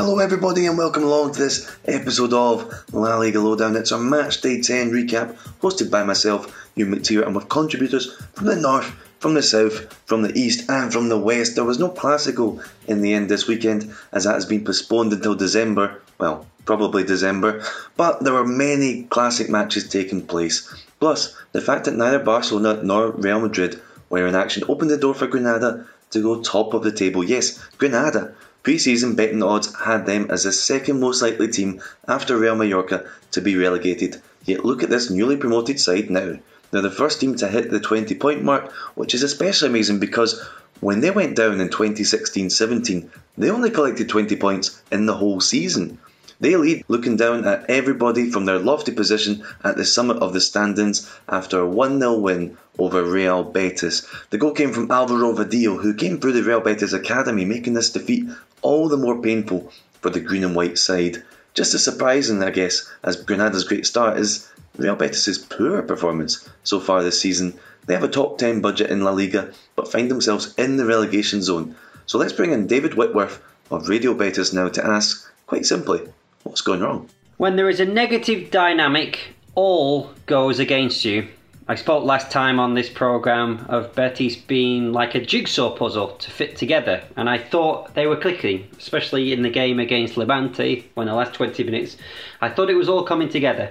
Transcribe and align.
Hello, 0.00 0.18
everybody, 0.18 0.64
and 0.64 0.78
welcome 0.78 1.02
along 1.02 1.34
to 1.34 1.38
this 1.38 1.70
episode 1.84 2.32
of 2.32 2.72
La 2.94 3.18
Liga 3.18 3.38
Lowdown. 3.38 3.76
It's 3.76 3.90
a 3.90 3.98
match 3.98 4.40
day 4.40 4.62
10 4.62 4.92
recap, 4.92 5.36
hosted 5.60 5.90
by 5.90 6.04
myself, 6.04 6.46
Euan 6.74 6.94
McTear, 6.94 7.26
and 7.26 7.36
with 7.36 7.50
contributors 7.50 8.16
from 8.32 8.46
the 8.46 8.56
north, 8.56 8.86
from 9.18 9.34
the 9.34 9.42
south, 9.42 9.92
from 10.06 10.22
the 10.22 10.32
east, 10.32 10.70
and 10.70 10.90
from 10.90 11.10
the 11.10 11.18
west. 11.18 11.54
There 11.54 11.66
was 11.66 11.78
no 11.78 11.90
Clásico 11.90 12.66
in 12.88 13.02
the 13.02 13.12
end 13.12 13.28
this 13.28 13.46
weekend, 13.46 13.94
as 14.10 14.24
that 14.24 14.32
has 14.32 14.46
been 14.46 14.64
postponed 14.64 15.12
until 15.12 15.34
December. 15.34 16.00
Well, 16.16 16.46
probably 16.64 17.04
December, 17.04 17.62
but 17.98 18.24
there 18.24 18.32
were 18.32 18.46
many 18.46 19.02
classic 19.02 19.50
matches 19.50 19.86
taking 19.86 20.26
place. 20.26 20.66
Plus, 20.98 21.36
the 21.52 21.60
fact 21.60 21.84
that 21.84 21.94
neither 21.94 22.20
Barcelona 22.20 22.82
nor 22.82 23.10
Real 23.10 23.40
Madrid 23.40 23.78
were 24.08 24.26
in 24.26 24.34
action 24.34 24.64
opened 24.66 24.90
the 24.90 24.96
door 24.96 25.12
for 25.12 25.26
Granada 25.26 25.86
to 26.12 26.22
go 26.22 26.40
top 26.40 26.72
of 26.72 26.84
the 26.84 26.90
table. 26.90 27.22
Yes, 27.22 27.62
Granada 27.76 28.34
Pre-season 28.62 29.14
betting 29.14 29.42
odds 29.42 29.74
had 29.74 30.04
them 30.04 30.26
as 30.30 30.44
the 30.44 30.52
second 30.52 31.00
most 31.00 31.22
likely 31.22 31.48
team 31.48 31.80
after 32.06 32.36
Real 32.36 32.54
Mallorca 32.54 33.06
to 33.32 33.40
be 33.40 33.56
relegated. 33.56 34.20
Yet 34.44 34.64
look 34.64 34.82
at 34.82 34.90
this 34.90 35.08
newly 35.08 35.36
promoted 35.36 35.80
side 35.80 36.10
now. 36.10 36.34
They're 36.70 36.82
the 36.82 36.90
first 36.90 37.20
team 37.20 37.36
to 37.36 37.48
hit 37.48 37.70
the 37.70 37.80
20 37.80 38.14
point 38.16 38.44
mark, 38.44 38.70
which 38.94 39.14
is 39.14 39.22
especially 39.22 39.68
amazing 39.68 39.98
because 39.98 40.40
when 40.80 41.00
they 41.00 41.10
went 41.10 41.36
down 41.36 41.60
in 41.60 41.70
2016 41.70 42.50
17, 42.50 43.10
they 43.38 43.50
only 43.50 43.70
collected 43.70 44.08
20 44.08 44.36
points 44.36 44.80
in 44.92 45.06
the 45.06 45.16
whole 45.16 45.40
season. 45.40 45.98
They 46.40 46.56
lead, 46.56 46.84
looking 46.88 47.16
down 47.16 47.44
at 47.44 47.68
everybody 47.68 48.30
from 48.30 48.46
their 48.46 48.58
lofty 48.58 48.92
position 48.92 49.42
at 49.62 49.76
the 49.76 49.84
summit 49.84 50.16
of 50.18 50.32
the 50.32 50.40
standings 50.40 51.06
after 51.28 51.60
a 51.60 51.68
1 51.68 51.98
0 51.98 52.14
win 52.14 52.56
over 52.78 53.04
Real 53.04 53.44
Betis. 53.44 54.06
The 54.30 54.38
goal 54.38 54.52
came 54.52 54.72
from 54.72 54.90
Alvaro 54.90 55.34
Vadillo, 55.34 55.76
who 55.76 55.92
came 55.92 56.18
through 56.18 56.32
the 56.32 56.42
Real 56.42 56.60
Betis 56.60 56.94
academy, 56.94 57.44
making 57.44 57.74
this 57.74 57.90
defeat 57.90 58.26
all 58.62 58.88
the 58.88 58.96
more 58.96 59.20
painful 59.20 59.72
for 60.00 60.10
the 60.10 60.20
green 60.20 60.44
and 60.44 60.54
white 60.54 60.78
side. 60.78 61.22
Just 61.54 61.74
as 61.74 61.84
surprising, 61.84 62.42
I 62.42 62.50
guess, 62.50 62.90
as 63.02 63.16
Granada's 63.16 63.64
great 63.64 63.86
start 63.86 64.18
is 64.18 64.48
Real 64.76 64.96
Betis' 64.96 65.38
poor 65.38 65.82
performance 65.82 66.48
so 66.64 66.80
far 66.80 67.02
this 67.02 67.20
season. 67.20 67.58
They 67.86 67.94
have 67.94 68.04
a 68.04 68.08
top 68.08 68.38
10 68.38 68.60
budget 68.60 68.90
in 68.90 69.02
La 69.02 69.10
Liga, 69.10 69.52
but 69.76 69.90
find 69.90 70.10
themselves 70.10 70.54
in 70.56 70.76
the 70.76 70.86
relegation 70.86 71.42
zone. 71.42 71.74
So 72.06 72.18
let's 72.18 72.32
bring 72.32 72.52
in 72.52 72.66
David 72.66 72.94
Whitworth 72.94 73.42
of 73.70 73.88
Radio 73.88 74.14
Betis 74.14 74.52
now 74.52 74.68
to 74.68 74.86
ask, 74.86 75.30
quite 75.46 75.66
simply, 75.66 76.00
What's 76.42 76.62
going 76.62 76.80
wrong? 76.80 77.08
When 77.36 77.56
there 77.56 77.68
is 77.68 77.80
a 77.80 77.84
negative 77.84 78.50
dynamic, 78.50 79.34
all 79.54 80.10
goes 80.26 80.58
against 80.58 81.04
you. 81.04 81.28
I 81.70 81.76
spoke 81.76 82.02
last 82.02 82.32
time 82.32 82.58
on 82.58 82.74
this 82.74 82.88
program 82.88 83.64
of 83.68 83.94
Betis 83.94 84.34
being 84.34 84.92
like 84.92 85.14
a 85.14 85.24
jigsaw 85.24 85.70
puzzle 85.70 86.16
to 86.16 86.28
fit 86.28 86.56
together, 86.56 87.04
and 87.14 87.30
I 87.30 87.38
thought 87.38 87.94
they 87.94 88.08
were 88.08 88.16
clicking, 88.16 88.66
especially 88.76 89.32
in 89.32 89.42
the 89.42 89.50
game 89.50 89.78
against 89.78 90.16
Levante 90.16 90.90
when 90.94 91.06
the 91.06 91.14
last 91.14 91.32
20 91.34 91.62
minutes. 91.62 91.96
I 92.40 92.48
thought 92.48 92.70
it 92.70 92.74
was 92.74 92.88
all 92.88 93.04
coming 93.04 93.28
together. 93.28 93.70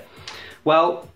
Well, 0.63 1.09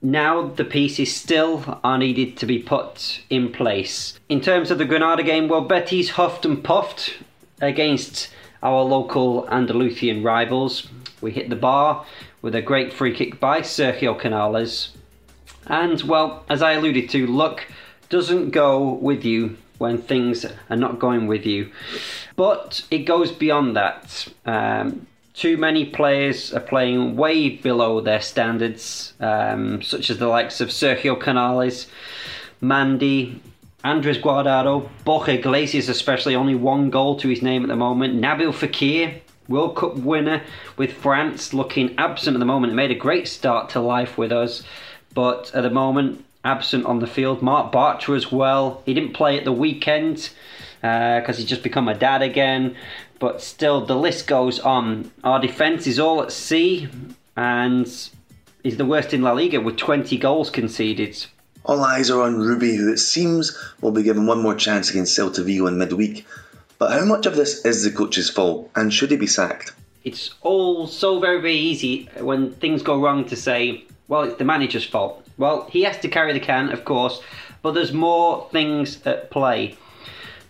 now 0.00 0.46
the 0.48 0.64
pieces 0.64 1.14
still 1.14 1.78
are 1.84 1.98
needed 1.98 2.38
to 2.38 2.46
be 2.46 2.58
put 2.60 3.20
in 3.28 3.52
place. 3.52 4.18
In 4.30 4.40
terms 4.40 4.70
of 4.70 4.78
the 4.78 4.86
Granada 4.86 5.22
game, 5.22 5.48
well, 5.48 5.60
Betis 5.60 6.12
huffed 6.12 6.46
and 6.46 6.64
puffed 6.64 7.12
against 7.60 8.30
our 8.62 8.82
local 8.82 9.46
Andalusian 9.50 10.22
rivals. 10.22 10.88
We 11.20 11.32
hit 11.32 11.50
the 11.50 11.56
bar 11.56 12.06
with 12.40 12.54
a 12.54 12.62
great 12.62 12.90
free 12.94 13.14
kick 13.14 13.38
by 13.38 13.60
Sergio 13.60 14.18
Canales. 14.18 14.96
And, 15.66 16.00
well, 16.02 16.44
as 16.48 16.62
I 16.62 16.72
alluded 16.72 17.10
to, 17.10 17.26
luck 17.26 17.66
doesn't 18.08 18.50
go 18.50 18.92
with 18.94 19.24
you 19.24 19.56
when 19.78 19.98
things 19.98 20.44
are 20.70 20.76
not 20.76 20.98
going 20.98 21.26
with 21.26 21.44
you. 21.46 21.70
But 22.36 22.84
it 22.90 23.00
goes 23.00 23.32
beyond 23.32 23.76
that. 23.76 24.28
Um, 24.46 25.06
too 25.34 25.56
many 25.56 25.86
players 25.86 26.52
are 26.52 26.60
playing 26.60 27.16
way 27.16 27.48
below 27.48 28.00
their 28.00 28.20
standards, 28.20 29.14
um, 29.18 29.82
such 29.82 30.10
as 30.10 30.18
the 30.18 30.28
likes 30.28 30.60
of 30.60 30.68
Sergio 30.68 31.18
Canales, 31.18 31.86
Mandi, 32.60 33.40
Andres 33.82 34.18
Guardado, 34.18 34.88
Borja 35.04 35.38
Iglesias, 35.38 35.88
especially 35.88 36.36
only 36.36 36.54
one 36.54 36.90
goal 36.90 37.16
to 37.16 37.28
his 37.28 37.42
name 37.42 37.62
at 37.62 37.68
the 37.68 37.76
moment. 37.76 38.20
Nabil 38.20 38.52
Fekir, 38.52 39.20
World 39.48 39.74
Cup 39.74 39.96
winner 39.96 40.42
with 40.76 40.92
France, 40.92 41.52
looking 41.52 41.94
absent 41.98 42.36
at 42.36 42.38
the 42.38 42.46
moment. 42.46 42.72
It 42.72 42.76
Made 42.76 42.92
a 42.92 42.94
great 42.96 43.26
start 43.26 43.70
to 43.70 43.80
life 43.80 44.16
with 44.16 44.30
us, 44.30 44.62
but 45.14 45.50
at 45.54 45.62
the 45.62 45.70
moment 45.70 46.24
absent 46.44 46.86
on 46.86 46.98
the 46.98 47.06
field. 47.06 47.42
Marc 47.42 47.72
Bartra 47.72 48.16
as 48.16 48.32
well. 48.32 48.82
He 48.84 48.94
didn't 48.94 49.12
play 49.12 49.38
at 49.38 49.44
the 49.44 49.52
weekend 49.52 50.30
because 50.80 51.36
uh, 51.36 51.38
he's 51.38 51.44
just 51.44 51.62
become 51.62 51.88
a 51.88 51.94
dad 51.94 52.22
again. 52.22 52.76
But 53.18 53.40
still, 53.40 53.84
the 53.84 53.94
list 53.94 54.26
goes 54.26 54.58
on. 54.58 55.12
Our 55.22 55.40
defence 55.40 55.86
is 55.86 56.00
all 56.00 56.22
at 56.22 56.32
sea 56.32 56.88
and 57.36 57.86
is 58.64 58.76
the 58.76 58.84
worst 58.84 59.14
in 59.14 59.22
La 59.22 59.32
Liga 59.32 59.60
with 59.60 59.76
20 59.76 60.16
goals 60.18 60.50
conceded. 60.50 61.24
All 61.64 61.84
eyes 61.84 62.10
are 62.10 62.20
on 62.22 62.38
Rubi, 62.38 62.74
who 62.74 62.92
it 62.92 62.98
seems 62.98 63.56
will 63.80 63.92
be 63.92 64.02
given 64.02 64.26
one 64.26 64.42
more 64.42 64.56
chance 64.56 64.90
against 64.90 65.16
Celta 65.16 65.44
Vigo 65.44 65.68
in 65.68 65.78
midweek. 65.78 66.26
But 66.78 66.90
how 66.90 67.04
much 67.04 67.26
of 67.26 67.36
this 67.36 67.64
is 67.64 67.84
the 67.84 67.92
coach's 67.92 68.28
fault, 68.28 68.68
and 68.74 68.92
should 68.92 69.12
he 69.12 69.16
be 69.16 69.28
sacked? 69.28 69.72
It's 70.02 70.34
all 70.40 70.88
so 70.88 71.20
very, 71.20 71.40
very 71.40 71.54
easy 71.54 72.10
when 72.18 72.52
things 72.54 72.82
go 72.82 73.00
wrong 73.00 73.24
to 73.26 73.36
say, 73.36 73.84
well, 74.08 74.22
it's 74.22 74.38
the 74.38 74.44
manager's 74.44 74.84
fault. 74.84 75.26
Well, 75.38 75.66
he 75.70 75.82
has 75.82 75.98
to 76.00 76.08
carry 76.08 76.32
the 76.32 76.40
can, 76.40 76.70
of 76.70 76.84
course, 76.84 77.22
but 77.62 77.72
there's 77.72 77.92
more 77.92 78.48
things 78.50 79.04
at 79.06 79.30
play. 79.30 79.76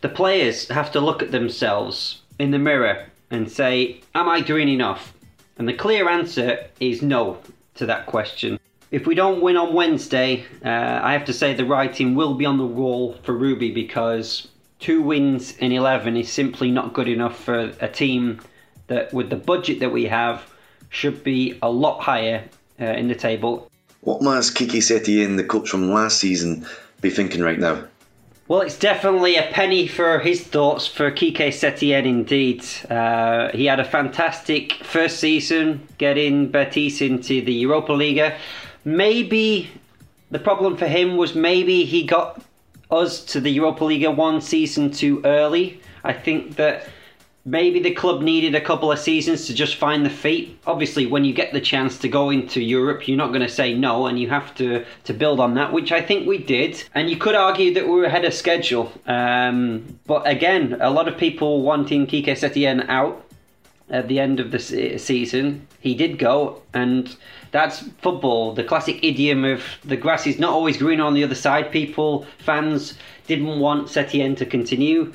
The 0.00 0.08
players 0.08 0.68
have 0.68 0.90
to 0.92 1.00
look 1.00 1.22
at 1.22 1.30
themselves 1.30 2.22
in 2.38 2.50
the 2.50 2.58
mirror 2.58 3.06
and 3.30 3.50
say, 3.50 4.00
Am 4.14 4.28
I 4.28 4.40
doing 4.40 4.68
enough? 4.68 5.14
And 5.58 5.68
the 5.68 5.74
clear 5.74 6.08
answer 6.08 6.66
is 6.80 7.02
no 7.02 7.38
to 7.74 7.86
that 7.86 8.06
question. 8.06 8.58
If 8.90 9.06
we 9.06 9.14
don't 9.14 9.40
win 9.40 9.56
on 9.56 9.72
Wednesday, 9.72 10.44
uh, 10.64 11.00
I 11.02 11.12
have 11.12 11.24
to 11.26 11.32
say 11.32 11.54
the 11.54 11.64
writing 11.64 12.14
will 12.14 12.34
be 12.34 12.44
on 12.44 12.58
the 12.58 12.66
wall 12.66 13.16
for 13.22 13.32
Rubi 13.32 13.70
because 13.70 14.48
two 14.80 15.00
wins 15.00 15.56
in 15.58 15.72
11 15.72 16.16
is 16.16 16.30
simply 16.30 16.70
not 16.70 16.92
good 16.92 17.08
enough 17.08 17.42
for 17.42 17.72
a 17.80 17.88
team 17.88 18.40
that, 18.88 19.12
with 19.14 19.30
the 19.30 19.36
budget 19.36 19.80
that 19.80 19.92
we 19.92 20.06
have, 20.06 20.52
should 20.90 21.24
be 21.24 21.58
a 21.62 21.70
lot 21.70 22.00
higher 22.00 22.44
uh, 22.82 22.86
in 22.86 23.08
the 23.08 23.14
table. 23.14 23.70
What 24.00 24.20
must 24.20 24.56
Kike 24.56 24.82
Setien, 24.82 25.36
the 25.36 25.44
coach 25.44 25.70
from 25.70 25.92
last 25.92 26.18
season, 26.18 26.66
be 27.00 27.08
thinking 27.08 27.40
right 27.40 27.58
now? 27.58 27.84
Well, 28.48 28.60
it's 28.60 28.78
definitely 28.78 29.36
a 29.36 29.44
penny 29.52 29.86
for 29.86 30.18
his 30.18 30.42
thoughts 30.42 30.86
for 30.86 31.10
Kike 31.12 31.36
Setien 31.36 32.04
indeed. 32.04 32.64
Uh, 32.90 33.50
he 33.52 33.66
had 33.66 33.78
a 33.78 33.84
fantastic 33.84 34.72
first 34.82 35.20
season 35.20 35.86
getting 35.96 36.48
Betis 36.48 37.00
into 37.00 37.40
the 37.40 37.52
Europa 37.52 37.92
Liga 37.92 38.36
maybe 38.84 39.70
the 40.30 40.38
problem 40.38 40.76
for 40.76 40.86
him 40.86 41.16
was 41.16 41.34
maybe 41.34 41.84
he 41.84 42.04
got 42.04 42.42
us 42.90 43.24
to 43.26 43.40
the 43.40 43.50
Europa 43.50 43.84
League 43.84 44.06
one 44.06 44.40
season 44.40 44.90
too 44.90 45.20
early. 45.24 45.80
I 46.04 46.12
think 46.12 46.56
that 46.56 46.88
maybe 47.44 47.80
the 47.80 47.92
club 47.92 48.22
needed 48.22 48.54
a 48.54 48.60
couple 48.60 48.92
of 48.92 48.98
seasons 48.98 49.46
to 49.46 49.54
just 49.54 49.76
find 49.76 50.06
the 50.06 50.10
feet. 50.10 50.58
Obviously, 50.66 51.06
when 51.06 51.24
you 51.24 51.32
get 51.32 51.52
the 51.52 51.60
chance 51.60 51.98
to 51.98 52.08
go 52.08 52.30
into 52.30 52.60
Europe, 52.60 53.08
you're 53.08 53.16
not 53.16 53.28
going 53.28 53.42
to 53.42 53.48
say 53.48 53.74
no, 53.74 54.06
and 54.06 54.18
you 54.18 54.28
have 54.28 54.54
to, 54.56 54.84
to 55.04 55.12
build 55.12 55.40
on 55.40 55.54
that, 55.54 55.72
which 55.72 55.90
I 55.90 56.00
think 56.00 56.26
we 56.26 56.38
did. 56.38 56.82
And 56.94 57.10
you 57.10 57.16
could 57.16 57.34
argue 57.34 57.74
that 57.74 57.84
we 57.84 57.92
were 57.92 58.04
ahead 58.04 58.24
of 58.24 58.34
schedule. 58.34 58.92
Um, 59.06 59.98
but 60.06 60.26
again, 60.26 60.76
a 60.80 60.90
lot 60.90 61.08
of 61.08 61.16
people 61.16 61.62
wanting 61.62 62.06
Kike 62.06 62.26
Setien 62.26 62.88
out 62.88 63.24
at 63.90 64.08
the 64.08 64.20
end 64.20 64.40
of 64.40 64.50
the 64.50 64.58
season. 64.98 65.66
He 65.80 65.94
did 65.94 66.18
go, 66.18 66.62
and 66.72 67.14
that's 67.50 67.80
football. 68.00 68.54
The 68.54 68.64
classic 68.64 69.00
idiom 69.02 69.44
of 69.44 69.62
the 69.84 69.96
grass 69.96 70.26
is 70.26 70.38
not 70.38 70.52
always 70.52 70.76
green 70.76 71.00
on 71.00 71.14
the 71.14 71.24
other 71.24 71.34
side. 71.34 71.72
People, 71.72 72.24
fans, 72.38 72.94
didn't 73.26 73.58
want 73.58 73.88
Setien 73.88 74.36
to 74.38 74.46
continue. 74.46 75.12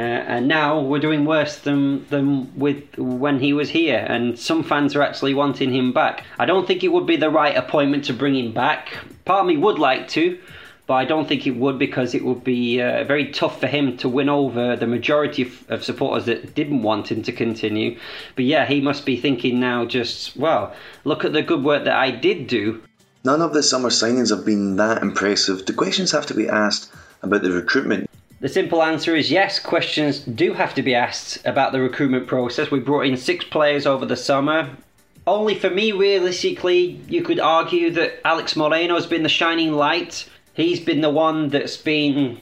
Uh, 0.00 0.24
and 0.34 0.48
now 0.48 0.80
we're 0.80 0.98
doing 0.98 1.26
worse 1.26 1.58
than 1.58 2.06
than 2.08 2.58
with 2.58 2.96
when 2.96 3.38
he 3.38 3.52
was 3.52 3.68
here, 3.68 4.06
and 4.08 4.38
some 4.38 4.62
fans 4.62 4.96
are 4.96 5.02
actually 5.02 5.34
wanting 5.34 5.70
him 5.74 5.92
back. 5.92 6.24
I 6.38 6.46
don't 6.46 6.66
think 6.66 6.82
it 6.82 6.88
would 6.88 7.06
be 7.06 7.16
the 7.16 7.28
right 7.28 7.54
appointment 7.54 8.06
to 8.06 8.14
bring 8.14 8.34
him 8.34 8.52
back. 8.54 8.94
Part 9.26 9.40
of 9.40 9.46
me 9.46 9.58
would 9.58 9.78
like 9.78 10.08
to, 10.16 10.38
but 10.86 10.94
I 10.94 11.04
don't 11.04 11.28
think 11.28 11.46
it 11.46 11.50
would 11.50 11.78
because 11.78 12.14
it 12.14 12.24
would 12.24 12.42
be 12.42 12.80
uh, 12.80 13.04
very 13.04 13.30
tough 13.30 13.60
for 13.60 13.66
him 13.66 13.98
to 13.98 14.08
win 14.08 14.30
over 14.30 14.74
the 14.74 14.86
majority 14.86 15.42
of, 15.42 15.70
of, 15.70 15.84
supporters 15.84 16.24
that 16.24 16.54
didn't 16.54 16.82
want 16.82 17.12
him 17.12 17.22
to 17.24 17.32
continue. 17.32 17.98
But 18.36 18.46
yeah, 18.46 18.64
he 18.64 18.80
must 18.80 19.04
be 19.04 19.20
thinking 19.20 19.60
now 19.60 19.84
just, 19.84 20.34
well, 20.34 20.74
look 21.04 21.26
at 21.26 21.34
the 21.34 21.42
good 21.42 21.62
work 21.62 21.84
that 21.84 21.96
I 21.96 22.10
did 22.10 22.46
do. 22.46 22.82
None 23.22 23.42
of 23.42 23.52
the 23.52 23.62
summer 23.62 23.90
signings 23.90 24.30
have 24.34 24.46
been 24.46 24.76
that 24.76 25.02
impressive. 25.02 25.66
The 25.66 25.74
questions 25.74 26.12
have 26.12 26.24
to 26.26 26.34
be 26.34 26.48
asked 26.48 26.90
about 27.22 27.42
the 27.42 27.52
recruitment? 27.52 28.08
The 28.40 28.48
simple 28.48 28.82
answer 28.82 29.14
is 29.14 29.30
yes, 29.30 29.58
questions 29.58 30.20
do 30.20 30.54
have 30.54 30.74
to 30.74 30.82
be 30.82 30.94
asked 30.94 31.44
about 31.44 31.72
the 31.72 31.80
recruitment 31.80 32.26
process. 32.26 32.70
We 32.70 32.80
brought 32.80 33.04
in 33.04 33.18
six 33.18 33.44
players 33.44 33.84
over 33.84 34.06
the 34.06 34.16
summer. 34.16 34.70
Only 35.26 35.54
for 35.54 35.68
me, 35.68 35.92
realistically, 35.92 36.98
you 37.06 37.20
could 37.20 37.38
argue 37.38 37.90
that 37.90 38.26
Alex 38.26 38.56
Moreno 38.56 38.94
has 38.94 39.04
been 39.06 39.24
the 39.24 39.28
shining 39.28 39.72
light. 39.72 40.26
He's 40.54 40.80
been 40.80 41.02
the 41.02 41.10
one 41.10 41.50
that's 41.50 41.76
been 41.76 42.40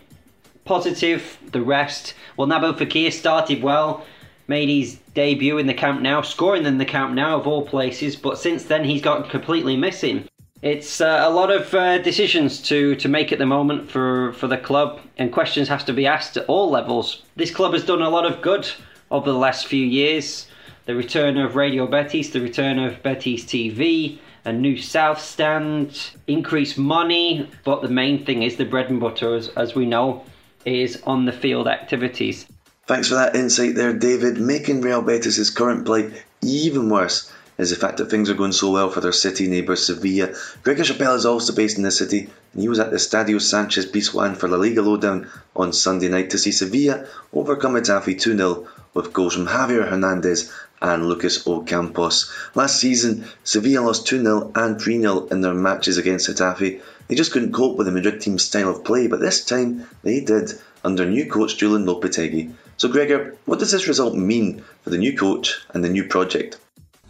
positive. 0.64 1.36
The 1.50 1.62
rest, 1.62 2.14
well, 2.36 2.46
Nabil 2.46 2.78
Fekir 2.78 3.12
started 3.12 3.60
well, 3.60 4.06
made 4.46 4.68
his 4.68 5.00
debut 5.14 5.58
in 5.58 5.66
the 5.66 5.74
Camp 5.74 6.00
Nou, 6.00 6.22
scoring 6.22 6.64
in 6.64 6.78
the 6.78 6.84
Camp 6.84 7.12
Nou 7.12 7.40
of 7.40 7.48
all 7.48 7.66
places, 7.66 8.14
but 8.14 8.38
since 8.38 8.66
then 8.66 8.84
he's 8.84 9.02
completely 9.02 9.76
missing. 9.76 10.28
It's 10.60 11.00
uh, 11.00 11.22
a 11.24 11.30
lot 11.30 11.52
of 11.52 11.72
uh, 11.72 11.98
decisions 11.98 12.60
to, 12.62 12.96
to 12.96 13.08
make 13.08 13.30
at 13.30 13.38
the 13.38 13.46
moment 13.46 13.88
for, 13.88 14.32
for 14.32 14.48
the 14.48 14.58
club, 14.58 15.00
and 15.16 15.32
questions 15.32 15.68
have 15.68 15.84
to 15.86 15.92
be 15.92 16.04
asked 16.04 16.36
at 16.36 16.46
all 16.46 16.68
levels. 16.68 17.22
This 17.36 17.52
club 17.52 17.74
has 17.74 17.84
done 17.84 18.02
a 18.02 18.10
lot 18.10 18.26
of 18.26 18.42
good 18.42 18.68
over 19.12 19.30
the 19.30 19.38
last 19.38 19.68
few 19.68 19.84
years. 19.84 20.48
The 20.86 20.96
return 20.96 21.36
of 21.36 21.54
Radio 21.54 21.86
Betis, 21.86 22.30
the 22.30 22.40
return 22.40 22.80
of 22.80 23.00
Betis 23.04 23.44
TV, 23.44 24.18
a 24.44 24.52
new 24.52 24.76
South 24.76 25.20
Stand, 25.20 26.10
increased 26.26 26.76
money, 26.76 27.48
but 27.64 27.82
the 27.82 27.88
main 27.88 28.24
thing 28.24 28.42
is 28.42 28.56
the 28.56 28.64
bread 28.64 28.90
and 28.90 28.98
butter, 28.98 29.36
as, 29.36 29.48
as 29.50 29.76
we 29.76 29.86
know, 29.86 30.24
is 30.64 31.00
on 31.06 31.24
the 31.24 31.32
field 31.32 31.68
activities. 31.68 32.46
Thanks 32.88 33.08
for 33.08 33.14
that 33.14 33.36
insight 33.36 33.76
there, 33.76 33.92
David. 33.92 34.38
Making 34.38 34.80
Real 34.80 35.02
Betis' 35.02 35.50
current 35.50 35.86
plight 35.86 36.24
even 36.42 36.90
worse 36.90 37.30
is 37.58 37.70
the 37.70 37.76
fact 37.76 37.98
that 37.98 38.08
things 38.08 38.30
are 38.30 38.34
going 38.34 38.52
so 38.52 38.70
well 38.70 38.88
for 38.88 39.00
their 39.00 39.12
city 39.12 39.48
neighbours 39.48 39.84
Sevilla. 39.84 40.32
Gregor 40.62 40.84
Chappelle 40.84 41.16
is 41.16 41.26
also 41.26 41.52
based 41.52 41.76
in 41.76 41.82
the 41.82 41.90
city, 41.90 42.30
and 42.52 42.62
he 42.62 42.68
was 42.68 42.78
at 42.78 42.90
the 42.90 42.96
Estadio 42.96 43.40
Sanchez 43.40 43.84
Pizjuan 43.84 44.36
for 44.36 44.48
La 44.48 44.56
Liga 44.56 44.80
Lowdown 44.80 45.28
on 45.56 45.72
Sunday 45.72 46.08
night 46.08 46.30
to 46.30 46.38
see 46.38 46.52
Sevilla 46.52 47.04
overcome 47.32 47.74
Getafe 47.74 48.20
2 48.20 48.36
0 48.36 48.68
with 48.94 49.12
goals 49.12 49.34
from 49.34 49.48
Javier 49.48 49.88
Hernandez 49.88 50.52
and 50.80 51.08
Lucas 51.08 51.42
Ocampos. 51.44 52.30
Last 52.54 52.78
season, 52.78 53.24
Sevilla 53.42 53.80
lost 53.80 54.06
2 54.06 54.22
0 54.22 54.52
and 54.54 54.80
3 54.80 55.00
0 55.00 55.26
in 55.32 55.40
their 55.40 55.54
matches 55.54 55.98
against 55.98 56.30
Getafe. 56.30 56.80
They 57.08 57.14
just 57.16 57.32
couldn't 57.32 57.52
cope 57.52 57.76
with 57.76 57.86
the 57.86 57.92
Madrid 57.92 58.20
team's 58.20 58.44
style 58.44 58.68
of 58.68 58.84
play, 58.84 59.08
but 59.08 59.18
this 59.18 59.44
time 59.44 59.88
they 60.04 60.20
did 60.20 60.52
under 60.84 61.04
new 61.04 61.26
coach 61.26 61.58
Julen 61.58 61.86
Lopetegui. 61.86 62.52
So, 62.76 62.88
Gregor, 62.88 63.36
what 63.46 63.58
does 63.58 63.72
this 63.72 63.88
result 63.88 64.14
mean 64.14 64.62
for 64.84 64.90
the 64.90 64.98
new 64.98 65.16
coach 65.16 65.56
and 65.74 65.82
the 65.82 65.88
new 65.88 66.04
project? 66.04 66.58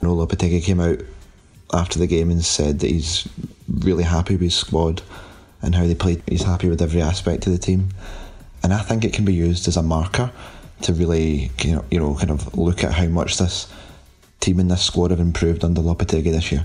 Know, 0.02 0.14
Lopetegui 0.14 0.62
came 0.62 0.80
out 0.80 1.00
after 1.72 1.98
the 1.98 2.06
game 2.06 2.30
and 2.30 2.44
said 2.44 2.80
that 2.80 2.90
he's 2.90 3.28
really 3.68 4.04
happy 4.04 4.34
with 4.34 4.42
his 4.42 4.54
squad 4.54 5.02
and 5.62 5.74
how 5.74 5.86
they 5.86 5.94
played. 5.94 6.22
He's 6.26 6.44
happy 6.44 6.68
with 6.68 6.80
every 6.80 7.02
aspect 7.02 7.46
of 7.46 7.52
the 7.52 7.58
team, 7.58 7.88
and 8.62 8.72
I 8.72 8.78
think 8.78 9.04
it 9.04 9.12
can 9.12 9.24
be 9.24 9.34
used 9.34 9.68
as 9.68 9.76
a 9.76 9.82
marker 9.82 10.30
to 10.82 10.92
really, 10.92 11.50
you 11.62 11.76
know, 11.76 11.84
you 11.90 11.98
know, 11.98 12.14
kind 12.14 12.30
of 12.30 12.56
look 12.56 12.84
at 12.84 12.92
how 12.92 13.06
much 13.06 13.38
this 13.38 13.72
team 14.40 14.60
and 14.60 14.70
this 14.70 14.82
squad 14.82 15.10
have 15.10 15.20
improved 15.20 15.64
under 15.64 15.80
Lopetegui 15.80 16.30
this 16.30 16.52
year. 16.52 16.64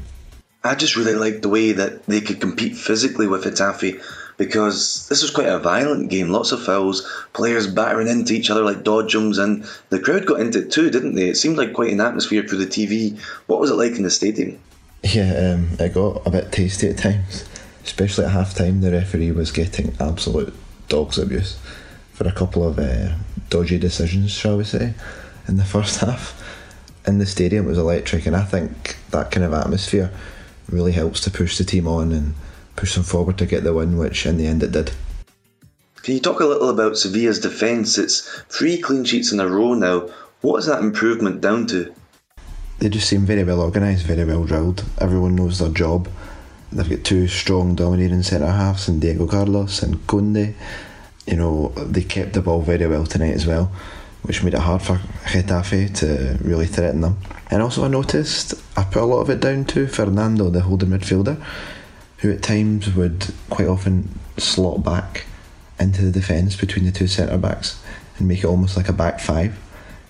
I 0.63 0.75
just 0.75 0.95
really 0.95 1.15
liked 1.15 1.41
the 1.41 1.49
way 1.49 1.73
that 1.73 2.05
they 2.05 2.21
could 2.21 2.39
compete 2.39 2.75
physically 2.75 3.27
with 3.27 3.43
Getafe 3.43 4.01
because 4.37 5.07
this 5.09 5.21
was 5.21 5.31
quite 5.31 5.47
a 5.47 5.59
violent 5.59 6.09
game. 6.09 6.29
Lots 6.29 6.51
of 6.51 6.63
fouls, 6.63 7.07
players 7.33 7.67
battering 7.67 8.07
into 8.07 8.33
each 8.33 8.49
other 8.49 8.63
like 8.63 8.83
dodgems, 8.83 9.37
and 9.37 9.65
the 9.89 9.99
crowd 9.99 10.25
got 10.25 10.39
into 10.39 10.59
it 10.59 10.71
too, 10.71 10.89
didn't 10.89 11.15
they? 11.15 11.29
It 11.29 11.37
seemed 11.37 11.57
like 11.57 11.73
quite 11.73 11.93
an 11.93 12.01
atmosphere 12.01 12.43
through 12.43 12.59
the 12.59 12.67
TV. 12.67 13.19
What 13.47 13.59
was 13.59 13.69
it 13.69 13.75
like 13.75 13.95
in 13.95 14.03
the 14.03 14.09
stadium? 14.09 14.59
Yeah, 15.03 15.53
um, 15.53 15.69
it 15.79 15.93
got 15.93 16.25
a 16.25 16.31
bit 16.31 16.51
tasty 16.51 16.89
at 16.89 16.97
times, 16.97 17.45
especially 17.83 18.25
at 18.25 18.31
half 18.31 18.55
time. 18.55 18.81
The 18.81 18.91
referee 18.91 19.31
was 19.31 19.51
getting 19.51 19.95
absolute 19.99 20.53
dog's 20.87 21.17
abuse 21.17 21.57
for 22.13 22.27
a 22.27 22.31
couple 22.31 22.65
of 22.65 22.79
uh, 22.79 23.15
dodgy 23.49 23.77
decisions, 23.77 24.31
shall 24.31 24.57
we 24.57 24.63
say, 24.63 24.93
in 25.47 25.57
the 25.57 25.65
first 25.65 25.99
half. 26.01 26.39
In 27.05 27.19
the 27.19 27.25
stadium, 27.25 27.65
it 27.65 27.69
was 27.69 27.77
electric, 27.77 28.25
and 28.25 28.35
I 28.35 28.43
think 28.43 28.95
that 29.11 29.29
kind 29.29 29.45
of 29.45 29.53
atmosphere 29.53 30.09
really 30.69 30.93
helps 30.93 31.19
to 31.21 31.31
push 31.31 31.57
the 31.57 31.65
team 31.65 31.85
on 31.85 32.13
and 32.13 32.33
push 32.75 32.95
them 32.95 33.03
forward 33.03 33.37
to 33.37 33.45
get 33.45 33.63
the 33.63 33.73
win, 33.73 33.97
which 33.97 34.25
in 34.25 34.37
the 34.37 34.47
end 34.47 34.63
it 34.63 34.71
did. 34.71 34.91
Can 36.03 36.15
you 36.15 36.19
talk 36.19 36.41
a 36.41 36.45
little 36.45 36.69
about 36.69 36.97
Sevilla's 36.97 37.39
defence? 37.39 37.97
It's 37.97 38.27
three 38.49 38.77
clean 38.77 39.05
sheets 39.05 39.31
in 39.31 39.39
a 39.39 39.47
row 39.47 39.73
now. 39.73 40.09
What 40.41 40.57
is 40.57 40.65
that 40.65 40.83
improvement 40.83 41.39
down 41.39 41.67
to? 41.67 41.93
They 42.79 42.89
just 42.89 43.07
seem 43.07 43.25
very 43.25 43.45
well 43.45 43.61
organised, 43.61 44.05
very 44.05 44.25
well 44.25 44.43
drilled. 44.43 44.83
Everyone 44.99 45.35
knows 45.35 45.59
their 45.59 45.69
job. 45.69 46.09
They've 46.73 46.89
got 46.89 47.05
two 47.05 47.29
strong, 47.29 47.75
dominating 47.75 48.23
centre 48.23 48.51
halves 48.51 48.89
in 48.89 48.99
Diego 48.99 49.27
Carlos 49.27 49.81
and 49.81 50.05
Koundé. 50.07 50.55
You 51.25 51.37
know, 51.37 51.69
they 51.77 52.01
kept 52.01 52.33
the 52.33 52.41
ball 52.41 52.61
very 52.61 52.85
well 52.87 53.05
tonight 53.05 53.35
as 53.35 53.47
well, 53.47 53.71
which 54.23 54.43
made 54.43 54.55
it 54.55 54.59
hard 54.59 54.81
for 54.81 54.97
Getafe 55.23 55.95
to 55.99 56.37
really 56.43 56.65
threaten 56.65 56.99
them. 56.99 57.17
And 57.49 57.61
also, 57.61 57.85
I 57.85 57.87
noticed 57.87 58.55
I 58.75 58.83
put 58.83 59.03
a 59.03 59.05
lot 59.05 59.21
of 59.21 59.29
it 59.29 59.39
down 59.39 59.63
to 59.65 59.87
Fernando, 59.87 60.49
the 60.49 60.61
holding 60.61 60.89
midfielder 60.89 61.41
who 62.23 62.31
at 62.31 62.41
times 62.41 62.95
would 62.95 63.33
quite 63.49 63.67
often 63.67 64.17
slot 64.37 64.81
back 64.81 65.25
into 65.77 66.01
the 66.01 66.11
defence 66.11 66.55
between 66.55 66.85
the 66.85 66.91
two 66.91 67.05
centre 67.05 67.37
backs 67.37 67.83
and 68.17 68.29
make 68.29 68.39
it 68.39 68.45
almost 68.45 68.77
like 68.77 68.87
a 68.87 68.93
back 68.93 69.19
five, 69.19 69.53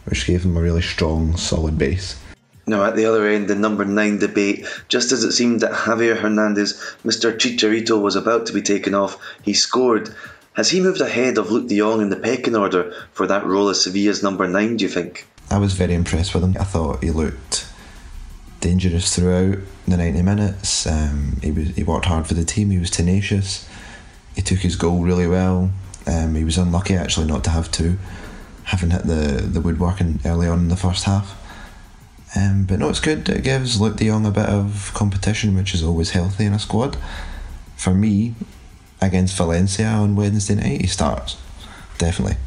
which 0.06 0.28
gave 0.28 0.44
them 0.44 0.56
a 0.56 0.62
really 0.62 0.82
strong, 0.84 1.36
solid 1.36 1.76
base. 1.76 2.22
Now, 2.68 2.86
at 2.86 2.96
the 2.96 3.08
other 3.08 3.26
end, 3.28 3.48
the 3.48 3.56
number 3.56 3.84
nine 3.84 4.20
debate, 4.20 4.68
just 4.90 5.12
as 5.12 5.24
it 5.24 5.32
seemed 5.32 5.62
that 5.62 5.72
Javier 5.72 6.16
Hernandez, 6.16 6.74
Mr. 7.04 7.36
Chicharito, 7.36 8.00
was 8.00 8.16
about 8.16 8.46
to 8.46 8.54
be 8.54 8.62
taken 8.62 8.94
off, 8.94 9.18
he 9.42 9.54
scored. 9.54 10.14
Has 10.54 10.70
he 10.70 10.82
moved 10.82 11.02
ahead 11.02 11.40
of 11.40 11.48
Luuk 11.48 11.68
de 11.68 11.80
Jong 11.80 12.00
in 12.00 12.10
the 12.10 12.16
pecking 12.16 12.56
order 12.56 12.94
for 13.14 13.26
that 13.26 13.44
role 13.44 13.70
as 13.70 13.84
Sevilla's 13.84 14.22
number 14.22 14.48
nine, 14.48 14.78
do 14.78 14.84
you 14.84 14.90
think? 14.90 15.28
I 15.50 15.58
was 15.58 15.74
very 15.74 15.96
impressed 15.96 16.36
with 16.36 16.44
him. 16.44 16.56
I 16.60 16.64
thought 16.64 17.04
he 17.04 17.10
looked 17.10 17.66
dangerous 18.64 19.14
throughout 19.14 19.58
the 19.86 19.98
90 19.98 20.22
minutes. 20.22 20.88
Um, 20.88 21.38
he 21.44 21.52
was 21.52 21.76
he 21.76 21.84
worked 21.84 22.06
hard 22.06 22.26
for 22.26 22.34
the 22.34 22.46
team. 22.46 22.70
He 22.70 22.80
was 22.80 22.90
tenacious. 22.90 23.68
He 24.36 24.42
took 24.42 24.60
his 24.60 24.78
goal 24.78 25.04
really 25.04 25.28
well. 25.28 25.72
Um, 26.08 26.36
he 26.36 26.44
was 26.44 26.58
unlucky 26.58 26.96
actually 26.96 27.28
not 27.28 27.44
to 27.44 27.50
have 27.50 27.70
two, 27.72 28.00
having 28.64 28.92
hit 28.92 29.04
the 29.04 29.44
the 29.44 29.62
woodworking 29.62 30.22
early 30.26 30.48
on 30.48 30.60
in 30.60 30.70
the 30.70 30.78
first 30.78 31.04
half. 31.04 31.38
Um, 32.36 32.66
but 32.66 32.80
no, 32.80 32.90
it's 32.90 33.02
good. 33.02 33.30
It 33.30 33.44
gives 33.44 33.80
Luuk 33.80 33.98
de 33.98 34.08
Jong 34.08 34.26
a 34.26 34.32
bit 34.32 34.48
of 34.48 34.92
competition, 34.96 35.56
which 35.56 35.76
is 35.76 35.84
always 35.84 36.12
healthy 36.12 36.46
in 36.46 36.54
a 36.54 36.60
squad. 36.60 36.98
For 37.76 37.94
me, 37.94 38.34
against 39.02 39.38
Valencia 39.38 39.88
on 39.88 40.16
Wednesday 40.16 40.56
night, 40.56 40.82
he 40.82 40.88
starts 40.88 41.38
definitely. 41.98 42.38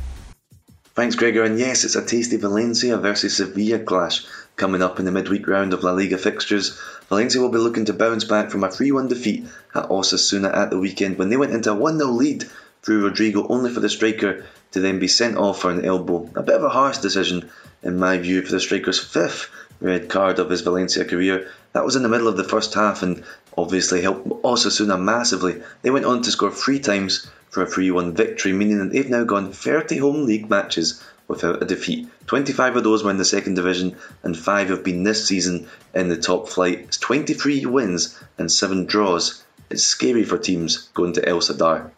Thanks, 0.96 1.14
Gregor. 1.14 1.44
And 1.44 1.58
yes, 1.58 1.84
it's 1.84 1.94
a 1.94 2.02
tasty 2.02 2.38
Valencia 2.38 2.96
versus 2.96 3.36
Sevilla 3.36 3.78
clash 3.78 4.24
coming 4.56 4.80
up 4.80 4.98
in 4.98 5.04
the 5.04 5.12
midweek 5.12 5.46
round 5.46 5.74
of 5.74 5.84
La 5.84 5.92
Liga 5.92 6.16
fixtures. 6.16 6.80
Valencia 7.10 7.38
will 7.38 7.50
be 7.50 7.58
looking 7.58 7.84
to 7.84 7.92
bounce 7.92 8.24
back 8.24 8.50
from 8.50 8.64
a 8.64 8.70
3 8.70 8.92
1 8.92 9.08
defeat 9.08 9.44
at 9.74 9.90
Osasuna 9.90 10.56
at 10.56 10.70
the 10.70 10.78
weekend 10.78 11.18
when 11.18 11.28
they 11.28 11.36
went 11.36 11.52
into 11.52 11.70
a 11.70 11.74
1 11.74 11.98
0 11.98 12.10
lead 12.12 12.46
through 12.82 13.04
Rodrigo, 13.04 13.46
only 13.48 13.70
for 13.70 13.80
the 13.80 13.90
striker 13.90 14.46
to 14.70 14.80
then 14.80 14.98
be 14.98 15.06
sent 15.06 15.36
off 15.36 15.60
for 15.60 15.70
an 15.70 15.84
elbow. 15.84 16.30
A 16.34 16.42
bit 16.42 16.54
of 16.54 16.64
a 16.64 16.70
harsh 16.70 16.96
decision, 16.96 17.50
in 17.82 17.98
my 17.98 18.16
view, 18.16 18.40
for 18.40 18.52
the 18.52 18.60
striker's 18.60 18.98
fifth 18.98 19.50
red 19.82 20.08
card 20.08 20.38
of 20.38 20.48
his 20.48 20.62
Valencia 20.62 21.04
career. 21.04 21.46
That 21.74 21.84
was 21.84 21.96
in 21.96 22.04
the 22.04 22.08
middle 22.08 22.28
of 22.28 22.38
the 22.38 22.44
first 22.44 22.72
half 22.72 23.02
and 23.02 23.22
obviously 23.58 24.00
helped 24.00 24.28
Osasuna 24.42 24.98
massively. 24.98 25.62
They 25.82 25.90
went 25.90 26.06
on 26.06 26.22
to 26.22 26.30
score 26.30 26.50
three 26.50 26.78
times 26.78 27.28
a 27.62 27.66
3 27.66 27.90
1 27.90 28.14
victory, 28.14 28.52
meaning 28.52 28.78
that 28.78 28.92
they've 28.92 29.10
now 29.10 29.25
gone 29.25 29.52
30 29.52 29.98
home 29.98 30.26
league 30.26 30.50
matches 30.50 31.02
without 31.28 31.62
a 31.62 31.66
defeat 31.66 32.08
25 32.26 32.76
of 32.76 32.84
those 32.84 33.04
were 33.04 33.10
in 33.10 33.18
the 33.18 33.25
second 33.25 33.54
division, 33.54 33.96
and 34.22 34.36
5 34.36 34.68
have 34.70 34.84
been 34.84 35.04
this 35.04 35.26
season 35.26 35.68
in 35.94 36.08
the 36.08 36.16
top 36.16 36.48
flight. 36.48 36.80
It's 36.80 36.98
23 36.98 37.66
wins 37.66 38.18
and 38.36 38.50
7 38.50 38.86
draws. 38.86 39.44
It's 39.70 39.84
scary 39.84 40.25
for 40.25 40.38
teams 40.38 40.88
going 40.94 41.12
to 41.14 41.28
El 41.28 41.40
Sadar. 41.40 41.90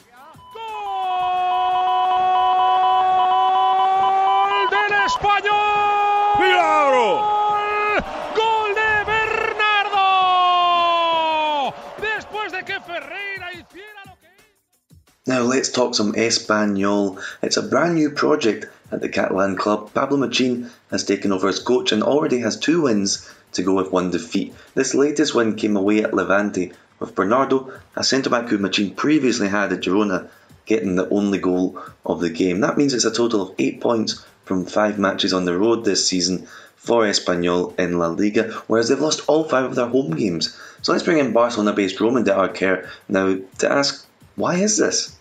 Now 15.28 15.42
let's 15.42 15.68
talk 15.68 15.94
some 15.94 16.14
Espanyol. 16.14 17.22
It's 17.42 17.58
a 17.58 17.62
brand 17.62 17.96
new 17.96 18.08
project 18.08 18.64
at 18.90 19.02
the 19.02 19.10
Catalan 19.10 19.56
club. 19.56 19.92
Pablo 19.92 20.16
Machin 20.16 20.70
has 20.90 21.04
taken 21.04 21.32
over 21.32 21.48
as 21.48 21.58
coach 21.58 21.92
and 21.92 22.02
already 22.02 22.38
has 22.38 22.58
two 22.58 22.80
wins 22.80 23.30
to 23.52 23.62
go 23.62 23.74
with 23.74 23.92
one 23.92 24.10
defeat. 24.10 24.54
This 24.74 24.94
latest 24.94 25.34
win 25.34 25.54
came 25.54 25.76
away 25.76 26.02
at 26.02 26.14
Levante 26.14 26.72
with 26.98 27.14
Bernardo, 27.14 27.70
a 27.94 28.02
centre 28.02 28.30
back 28.30 28.48
who 28.48 28.56
Machin 28.56 28.92
previously 28.92 29.48
had 29.48 29.70
at 29.70 29.80
Girona, 29.80 30.30
getting 30.64 30.96
the 30.96 31.10
only 31.10 31.36
goal 31.36 31.78
of 32.06 32.20
the 32.20 32.30
game. 32.30 32.60
That 32.60 32.78
means 32.78 32.94
it's 32.94 33.04
a 33.04 33.12
total 33.12 33.42
of 33.42 33.54
eight 33.58 33.82
points 33.82 34.24
from 34.46 34.64
five 34.64 34.98
matches 34.98 35.34
on 35.34 35.44
the 35.44 35.58
road 35.58 35.84
this 35.84 36.08
season 36.08 36.48
for 36.76 37.02
Espanyol 37.02 37.78
in 37.78 37.98
La 37.98 38.06
Liga, 38.06 38.44
whereas 38.66 38.88
they've 38.88 38.98
lost 38.98 39.28
all 39.28 39.44
five 39.44 39.66
of 39.66 39.74
their 39.74 39.88
home 39.88 40.12
games. 40.12 40.58
So 40.80 40.92
let's 40.92 41.04
bring 41.04 41.18
in 41.18 41.34
Barcelona 41.34 41.74
based 41.74 42.00
Roman 42.00 42.24
de 42.24 42.30
Arquer 42.30 42.88
now 43.10 43.36
to 43.58 43.70
ask 43.70 44.06
why 44.38 44.54
is 44.54 44.78
this? 44.78 45.17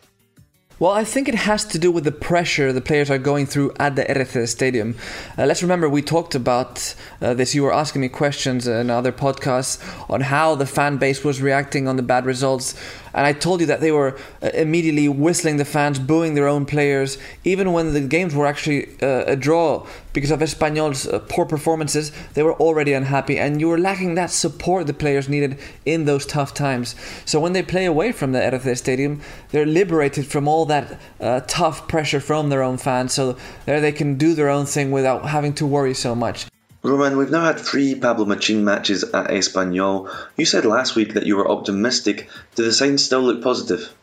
Well, 0.79 0.91
I 0.91 1.05
think 1.05 1.27
it 1.27 1.33
has 1.33 1.65
to 1.65 1.79
do 1.79 1.89
with 1.89 2.03
the 2.03 2.11
pressure 2.11 2.71
the 2.71 2.81
players 2.81 3.09
are 3.09 3.17
going 3.17 3.47
through 3.47 3.73
at 3.79 3.95
the 3.95 4.03
RC 4.03 4.47
Stadium. 4.47 4.95
Uh, 5.35 5.47
let's 5.47 5.63
remember 5.63 5.89
we 5.89 6.03
talked 6.03 6.35
about 6.35 6.93
uh, 7.19 7.33
this. 7.33 7.55
You 7.55 7.63
were 7.63 7.73
asking 7.73 8.01
me 8.01 8.09
questions 8.09 8.67
in 8.67 8.91
other 8.91 9.11
podcasts 9.11 9.81
on 10.07 10.21
how 10.21 10.53
the 10.53 10.67
fan 10.67 10.97
base 10.97 11.23
was 11.23 11.41
reacting 11.41 11.87
on 11.87 11.95
the 11.95 12.03
bad 12.03 12.27
results 12.27 12.75
and 13.17 13.25
I 13.25 13.33
told 13.33 13.61
you 13.61 13.65
that 13.65 13.81
they 13.81 13.91
were 13.91 14.15
uh, 14.43 14.49
immediately 14.53 15.09
whistling 15.09 15.57
the 15.57 15.65
fans, 15.65 15.97
booing 15.97 16.35
their 16.35 16.47
own 16.47 16.67
players, 16.67 17.17
even 17.43 17.73
when 17.73 17.93
the 17.93 18.01
games 18.01 18.35
were 18.35 18.45
actually 18.45 18.89
uh, 19.01 19.23
a 19.25 19.35
draw 19.35 19.87
because 20.13 20.29
of 20.29 20.39
Espanyol's 20.39 21.07
uh, 21.07 21.17
poor 21.27 21.47
performances. 21.47 22.11
They 22.35 22.43
were 22.43 22.53
already 22.53 22.93
unhappy, 22.93 23.39
and 23.39 23.59
you 23.59 23.69
were 23.69 23.79
lacking 23.79 24.13
that 24.15 24.29
support 24.29 24.85
the 24.85 24.93
players 24.93 25.27
needed 25.27 25.57
in 25.83 26.05
those 26.05 26.27
tough 26.27 26.53
times. 26.53 26.95
So 27.25 27.39
when 27.39 27.53
they 27.53 27.63
play 27.63 27.85
away 27.85 28.11
from 28.11 28.33
the 28.33 28.39
RC 28.39 28.77
Stadium, 28.77 29.21
they're 29.49 29.65
liberated 29.65 30.27
from 30.27 30.47
all 30.47 30.67
that 30.67 30.99
uh, 31.19 31.41
tough 31.47 31.87
pressure 31.87 32.19
from 32.19 32.49
their 32.49 32.61
own 32.61 32.77
fans. 32.77 33.13
So 33.13 33.35
there 33.65 33.81
they 33.81 33.91
can 33.91 34.19
do 34.19 34.35
their 34.35 34.49
own 34.49 34.67
thing 34.67 34.91
without 34.91 35.25
having 35.25 35.53
to 35.55 35.65
worry 35.65 35.95
so 35.95 36.13
much. 36.13 36.45
Roman, 36.83 37.17
we've 37.17 37.31
now 37.31 37.43
had 37.43 37.59
three 37.59 37.95
Pablo 37.95 38.25
Machin 38.25 38.63
matches 38.63 39.03
at 39.03 39.29
Espanyol. 39.29 40.13
You 40.37 40.45
said 40.45 40.65
last 40.65 40.95
week 40.95 41.13
that 41.15 41.25
you 41.25 41.35
were 41.35 41.49
optimistic. 41.49 42.29
Do 42.55 42.63
the 42.63 42.71
signs 42.71 43.03
still 43.03 43.21
look 43.21 43.41
positive? 43.43 43.93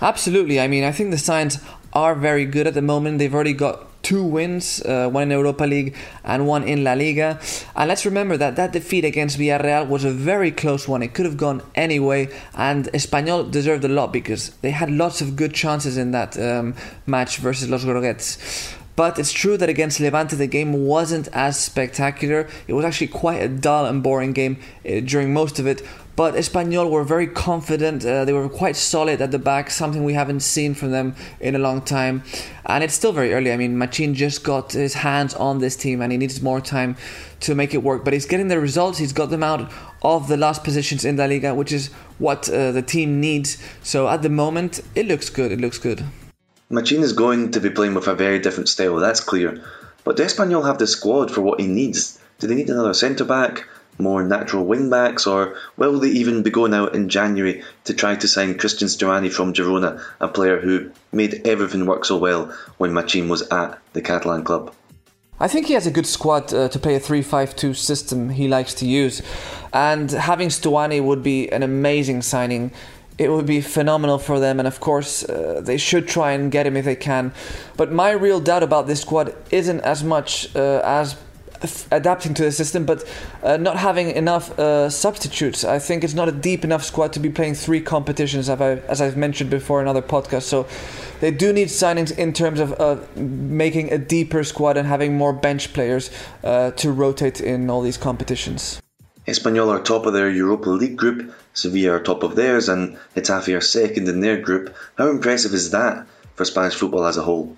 Absolutely. 0.00 0.60
I 0.60 0.68
mean, 0.68 0.84
I 0.84 0.92
think 0.92 1.10
the 1.10 1.18
signs 1.18 1.58
are 1.92 2.14
very 2.14 2.44
good 2.46 2.66
at 2.66 2.74
the 2.74 2.82
moment. 2.82 3.18
They've 3.18 3.34
already 3.34 3.52
got 3.52 4.02
two 4.02 4.22
wins, 4.22 4.82
uh, 4.82 5.08
one 5.08 5.22
in 5.24 5.30
Europa 5.30 5.64
League 5.64 5.96
and 6.24 6.46
one 6.46 6.62
in 6.64 6.84
La 6.84 6.92
Liga. 6.92 7.40
And 7.74 7.88
let's 7.88 8.04
remember 8.04 8.36
that 8.36 8.56
that 8.56 8.72
defeat 8.72 9.04
against 9.04 9.38
Villarreal 9.38 9.88
was 9.88 10.04
a 10.04 10.10
very 10.10 10.50
close 10.50 10.86
one. 10.86 11.02
It 11.02 11.14
could 11.14 11.24
have 11.24 11.36
gone 11.36 11.62
anyway, 11.74 12.28
and 12.54 12.86
Espanyol 12.92 13.50
deserved 13.50 13.84
a 13.84 13.88
lot 13.88 14.12
because 14.12 14.50
they 14.60 14.70
had 14.70 14.90
lots 14.90 15.20
of 15.20 15.36
good 15.36 15.54
chances 15.54 15.96
in 15.96 16.10
that 16.10 16.38
um, 16.38 16.74
match 17.06 17.38
versus 17.38 17.70
Los 17.70 17.84
Groguets. 17.84 18.76
But 18.96 19.18
it's 19.18 19.32
true 19.32 19.56
that 19.56 19.68
against 19.68 19.98
Levante 19.98 20.36
the 20.36 20.46
game 20.46 20.86
wasn't 20.86 21.28
as 21.32 21.58
spectacular. 21.58 22.48
It 22.68 22.74
was 22.74 22.84
actually 22.84 23.08
quite 23.08 23.42
a 23.42 23.48
dull 23.48 23.86
and 23.86 24.02
boring 24.02 24.32
game 24.32 24.58
uh, 24.88 25.00
during 25.00 25.32
most 25.32 25.58
of 25.58 25.66
it. 25.66 25.82
But 26.16 26.34
Espanyol 26.34 26.90
were 26.90 27.02
very 27.02 27.26
confident. 27.26 28.06
Uh, 28.06 28.24
they 28.24 28.32
were 28.32 28.48
quite 28.48 28.76
solid 28.76 29.20
at 29.20 29.32
the 29.32 29.38
back, 29.38 29.68
something 29.68 30.04
we 30.04 30.12
haven't 30.12 30.40
seen 30.40 30.74
from 30.74 30.92
them 30.92 31.16
in 31.40 31.56
a 31.56 31.58
long 31.58 31.82
time. 31.82 32.22
And 32.66 32.84
it's 32.84 32.94
still 32.94 33.12
very 33.12 33.34
early. 33.34 33.52
I 33.52 33.56
mean, 33.56 33.76
Machin 33.76 34.14
just 34.14 34.44
got 34.44 34.72
his 34.72 34.94
hands 34.94 35.34
on 35.34 35.58
this 35.58 35.74
team 35.74 36.00
and 36.00 36.12
he 36.12 36.18
needs 36.18 36.40
more 36.40 36.60
time 36.60 36.96
to 37.40 37.56
make 37.56 37.74
it 37.74 37.82
work. 37.82 38.04
But 38.04 38.12
he's 38.12 38.26
getting 38.26 38.46
the 38.46 38.60
results. 38.60 38.98
He's 38.98 39.12
got 39.12 39.30
them 39.30 39.42
out 39.42 39.72
of 40.02 40.28
the 40.28 40.36
last 40.36 40.62
positions 40.62 41.04
in 41.04 41.16
La 41.16 41.24
Liga, 41.24 41.52
which 41.52 41.72
is 41.72 41.88
what 42.18 42.48
uh, 42.48 42.70
the 42.70 42.82
team 42.82 43.20
needs. 43.20 43.58
So 43.82 44.06
at 44.06 44.22
the 44.22 44.28
moment, 44.28 44.82
it 44.94 45.08
looks 45.08 45.30
good. 45.30 45.50
It 45.50 45.60
looks 45.60 45.78
good. 45.78 46.04
Machin 46.70 47.02
is 47.02 47.12
going 47.12 47.50
to 47.52 47.60
be 47.60 47.70
playing 47.70 47.94
with 47.94 48.08
a 48.08 48.14
very 48.14 48.38
different 48.38 48.68
style, 48.68 48.96
that's 48.96 49.20
clear. 49.20 49.62
But 50.02 50.16
does 50.16 50.34
Espanyol 50.34 50.66
have 50.66 50.78
the 50.78 50.86
squad 50.86 51.30
for 51.30 51.40
what 51.40 51.60
he 51.60 51.66
needs? 51.66 52.18
Do 52.38 52.46
they 52.46 52.54
need 52.54 52.70
another 52.70 52.94
centre 52.94 53.24
back, 53.24 53.66
more 53.98 54.22
natural 54.22 54.64
wing 54.64 54.90
backs, 54.90 55.26
or 55.26 55.56
will 55.76 55.98
they 56.00 56.08
even 56.08 56.42
be 56.42 56.50
going 56.50 56.74
out 56.74 56.94
in 56.94 57.08
January 57.08 57.62
to 57.84 57.94
try 57.94 58.16
to 58.16 58.28
sign 58.28 58.58
Christian 58.58 58.88
Stuani 58.88 59.32
from 59.32 59.52
Girona, 59.52 60.02
a 60.20 60.28
player 60.28 60.60
who 60.60 60.90
made 61.12 61.46
everything 61.46 61.86
work 61.86 62.04
so 62.04 62.16
well 62.16 62.46
when 62.78 62.92
Machin 62.92 63.28
was 63.28 63.42
at 63.48 63.78
the 63.92 64.02
Catalan 64.02 64.44
club? 64.44 64.74
I 65.40 65.48
think 65.48 65.66
he 65.66 65.74
has 65.74 65.86
a 65.86 65.90
good 65.90 66.06
squad 66.06 66.54
uh, 66.54 66.68
to 66.68 66.78
play 66.78 66.94
a 66.94 67.00
3 67.00 67.20
5 67.20 67.56
2 67.56 67.74
system 67.74 68.30
he 68.30 68.46
likes 68.46 68.72
to 68.74 68.86
use. 68.86 69.20
And 69.72 70.10
having 70.10 70.48
Stuani 70.48 71.02
would 71.02 71.22
be 71.22 71.50
an 71.50 71.62
amazing 71.62 72.22
signing 72.22 72.70
it 73.18 73.30
would 73.30 73.46
be 73.46 73.60
phenomenal 73.60 74.18
for 74.18 74.40
them. 74.40 74.58
And 74.58 74.66
of 74.66 74.80
course, 74.80 75.24
uh, 75.24 75.60
they 75.62 75.76
should 75.76 76.08
try 76.08 76.32
and 76.32 76.50
get 76.50 76.66
him 76.66 76.76
if 76.76 76.84
they 76.84 76.96
can. 76.96 77.32
But 77.76 77.92
my 77.92 78.10
real 78.10 78.40
doubt 78.40 78.62
about 78.62 78.86
this 78.86 79.00
squad 79.00 79.34
isn't 79.50 79.80
as 79.80 80.02
much 80.02 80.54
uh, 80.56 80.80
as 80.84 81.16
f- 81.62 81.86
adapting 81.92 82.34
to 82.34 82.42
the 82.42 82.52
system, 82.52 82.84
but 82.84 83.04
uh, 83.42 83.56
not 83.56 83.76
having 83.76 84.10
enough 84.10 84.58
uh, 84.58 84.90
substitutes. 84.90 85.64
I 85.64 85.78
think 85.78 86.02
it's 86.02 86.14
not 86.14 86.28
a 86.28 86.32
deep 86.32 86.64
enough 86.64 86.82
squad 86.82 87.12
to 87.12 87.20
be 87.20 87.30
playing 87.30 87.54
three 87.54 87.80
competitions, 87.80 88.48
as, 88.48 88.60
I, 88.60 88.72
as 88.88 89.00
I've 89.00 89.16
mentioned 89.16 89.50
before 89.50 89.80
in 89.80 89.88
other 89.88 90.02
podcasts. 90.02 90.42
So 90.42 90.66
they 91.20 91.30
do 91.30 91.52
need 91.52 91.68
signings 91.68 92.16
in 92.16 92.32
terms 92.32 92.60
of 92.60 93.16
making 93.16 93.92
a 93.92 93.98
deeper 93.98 94.44
squad 94.44 94.76
and 94.76 94.88
having 94.88 95.16
more 95.16 95.32
bench 95.32 95.72
players 95.72 96.10
uh, 96.42 96.72
to 96.72 96.90
rotate 96.90 97.40
in 97.40 97.70
all 97.70 97.80
these 97.80 97.96
competitions. 97.96 98.80
Espanyol 99.26 99.68
are 99.68 99.82
top 99.82 100.06
of 100.06 100.12
their 100.12 100.28
Europa 100.30 100.68
League 100.68 100.96
group, 100.96 101.34
Sevilla 101.54 101.94
are 101.94 102.00
top 102.00 102.22
of 102.22 102.36
theirs, 102.36 102.68
and 102.68 102.98
Getafe 103.16 103.56
are 103.56 103.60
second 103.60 104.08
in 104.08 104.20
their 104.20 104.40
group. 104.40 104.74
How 104.96 105.08
impressive 105.08 105.54
is 105.54 105.70
that 105.70 106.06
for 106.34 106.44
Spanish 106.44 106.74
football 106.74 107.06
as 107.06 107.16
a 107.16 107.22
whole? 107.22 107.56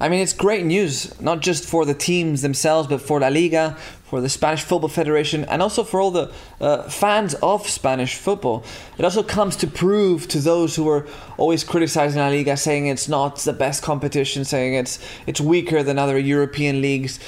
I 0.00 0.08
mean, 0.08 0.20
it's 0.20 0.32
great 0.32 0.64
news, 0.64 1.20
not 1.20 1.40
just 1.40 1.66
for 1.66 1.84
the 1.84 1.94
teams 1.94 2.42
themselves, 2.42 2.86
but 2.86 3.00
for 3.00 3.18
La 3.18 3.28
Liga, 3.28 3.76
for 4.04 4.20
the 4.20 4.28
Spanish 4.28 4.62
Football 4.62 4.88
Federation, 4.88 5.44
and 5.46 5.60
also 5.60 5.82
for 5.82 6.00
all 6.00 6.12
the 6.12 6.32
uh, 6.60 6.84
fans 6.84 7.34
of 7.42 7.68
Spanish 7.68 8.14
football. 8.14 8.64
It 8.96 9.04
also 9.04 9.24
comes 9.24 9.56
to 9.56 9.66
prove 9.66 10.28
to 10.28 10.38
those 10.38 10.76
who 10.76 10.88
are 10.88 11.06
always 11.36 11.64
criticizing 11.64 12.20
La 12.20 12.28
Liga, 12.28 12.56
saying 12.56 12.86
it's 12.86 13.08
not 13.08 13.40
the 13.40 13.52
best 13.52 13.82
competition, 13.82 14.44
saying 14.44 14.74
it's 14.74 15.00
it's 15.26 15.40
weaker 15.40 15.82
than 15.82 15.98
other 15.98 16.16
European 16.18 16.80
leagues 16.80 17.18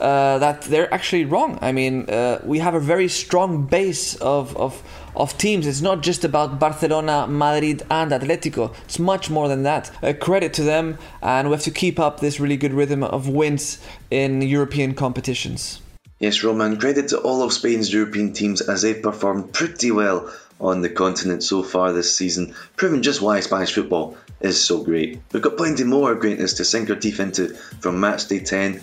uh, 0.00 0.38
that 0.38 0.62
they're 0.62 0.92
actually 0.92 1.24
wrong. 1.24 1.58
I 1.60 1.72
mean, 1.72 2.08
uh, 2.08 2.40
we 2.44 2.58
have 2.58 2.74
a 2.74 2.80
very 2.80 3.08
strong 3.08 3.66
base 3.66 4.16
of, 4.16 4.56
of, 4.56 4.82
of 5.14 5.36
teams. 5.38 5.66
It's 5.66 5.82
not 5.82 6.02
just 6.02 6.24
about 6.24 6.58
Barcelona, 6.58 7.26
Madrid, 7.26 7.82
and 7.90 8.10
Atletico. 8.10 8.74
It's 8.84 8.98
much 8.98 9.30
more 9.30 9.48
than 9.48 9.62
that. 9.64 9.90
A 10.02 10.14
credit 10.14 10.52
to 10.54 10.62
them, 10.62 10.98
and 11.22 11.48
we 11.48 11.54
have 11.54 11.62
to 11.64 11.70
keep 11.70 11.98
up 11.98 12.20
this 12.20 12.40
really 12.40 12.56
good 12.56 12.72
rhythm 12.72 13.04
of 13.04 13.28
wins 13.28 13.78
in 14.10 14.42
European 14.42 14.94
competitions. 14.94 15.80
Yes, 16.18 16.42
Roman, 16.42 16.78
credit 16.78 17.08
to 17.08 17.18
all 17.18 17.42
of 17.42 17.52
Spain's 17.52 17.92
European 17.92 18.32
teams 18.32 18.60
as 18.60 18.82
they've 18.82 19.02
performed 19.02 19.52
pretty 19.52 19.90
well 19.90 20.30
on 20.60 20.82
the 20.82 20.90
continent 20.90 21.42
so 21.42 21.62
far 21.62 21.92
this 21.92 22.14
season, 22.14 22.54
proving 22.76 23.00
just 23.00 23.22
why 23.22 23.40
Spanish 23.40 23.74
football 23.74 24.16
is 24.40 24.62
so 24.62 24.82
great. 24.82 25.20
We've 25.32 25.42
got 25.42 25.56
plenty 25.56 25.84
more 25.84 26.14
greatness 26.14 26.54
to 26.54 26.64
sink 26.64 26.90
our 26.90 26.96
teeth 26.96 27.20
into 27.20 27.48
from 27.80 27.96
Matchday 27.96 28.44
10 28.44 28.82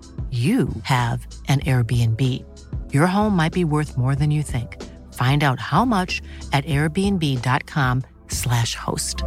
you 0.29 0.69
have 0.83 1.27
an 1.49 1.59
Airbnb. 1.61 2.45
Your 2.93 3.07
home 3.07 3.35
might 3.35 3.51
be 3.51 3.65
worth 3.65 3.97
more 3.97 4.15
than 4.15 4.31
you 4.31 4.43
think. 4.43 4.81
Find 5.13 5.43
out 5.43 5.59
how 5.59 5.83
much 5.83 6.21
at 6.53 6.63
airbnb.com/slash 6.65 8.75
host. 8.75 9.23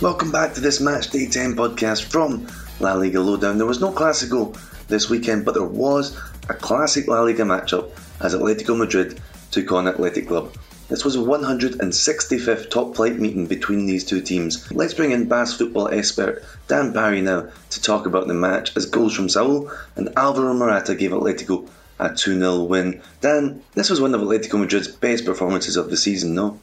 Welcome 0.00 0.32
back 0.32 0.54
to 0.54 0.62
this 0.62 0.80
Match 0.80 1.10
Day 1.10 1.26
10 1.26 1.56
podcast 1.56 2.04
from 2.04 2.46
La 2.80 2.94
Liga 2.94 3.20
Lowdown. 3.20 3.58
There 3.58 3.66
was 3.66 3.82
no 3.82 3.92
Classico 3.92 4.56
this 4.88 5.10
weekend, 5.10 5.44
but 5.44 5.52
there 5.52 5.62
was 5.62 6.18
a 6.48 6.54
classic 6.54 7.06
La 7.06 7.20
Liga 7.20 7.42
matchup 7.42 7.90
as 8.20 8.34
Atletico 8.34 8.76
Madrid 8.76 9.20
took 9.50 9.72
on 9.72 9.88
Athletic 9.88 10.28
Club. 10.28 10.54
This 10.88 11.04
was 11.04 11.14
a 11.14 11.20
165th 11.20 12.68
top 12.68 12.96
flight 12.96 13.18
meeting 13.18 13.46
between 13.46 13.86
these 13.86 14.04
two 14.04 14.20
teams. 14.20 14.70
Let's 14.72 14.94
bring 14.94 15.12
in 15.12 15.28
Basque 15.28 15.58
football 15.58 15.88
expert 15.88 16.42
Dan 16.66 16.92
Parry 16.92 17.22
now 17.22 17.48
to 17.70 17.82
talk 17.82 18.06
about 18.06 18.26
the 18.26 18.34
match 18.34 18.76
as 18.76 18.86
goals 18.86 19.14
from 19.14 19.28
Saul 19.28 19.70
and 19.94 20.08
Alvaro 20.16 20.52
Morata 20.52 20.96
gave 20.96 21.12
Atletico 21.12 21.68
a 22.00 22.12
2 22.12 22.38
0 22.38 22.62
win. 22.64 23.00
Dan, 23.20 23.62
this 23.74 23.88
was 23.88 24.00
one 24.00 24.14
of 24.14 24.20
Atletico 24.20 24.58
Madrid's 24.58 24.88
best 24.88 25.24
performances 25.24 25.76
of 25.76 25.90
the 25.90 25.96
season, 25.96 26.34
no? 26.34 26.58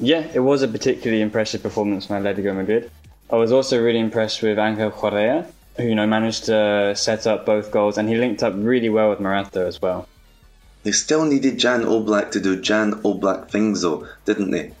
Yeah, 0.00 0.26
it 0.34 0.40
was 0.40 0.62
a 0.62 0.68
particularly 0.68 1.22
impressive 1.22 1.62
performance 1.62 2.06
from 2.06 2.22
Atletico 2.22 2.56
Madrid. 2.56 2.90
I 3.30 3.36
was 3.36 3.52
also 3.52 3.80
really 3.80 4.00
impressed 4.00 4.42
with 4.42 4.58
Angel 4.58 4.90
Correa, 4.90 5.46
who 5.76 5.84
you 5.84 5.94
know 5.94 6.06
managed 6.06 6.46
to 6.46 6.94
set 6.96 7.26
up 7.26 7.46
both 7.46 7.70
goals, 7.70 7.98
and 7.98 8.08
he 8.08 8.16
linked 8.16 8.42
up 8.42 8.54
really 8.56 8.88
well 8.88 9.10
with 9.10 9.20
Morata 9.20 9.64
as 9.66 9.80
well. 9.80 10.08
They 10.82 10.92
still 10.92 11.24
needed 11.24 11.58
Jan 11.58 11.82
Oblak 11.82 12.30
to 12.32 12.40
do 12.40 12.60
Jan 12.60 12.92
Oblak 13.02 13.50
things, 13.50 13.82
though, 13.82 14.06
didn't 14.24 14.50
they? 14.50 14.72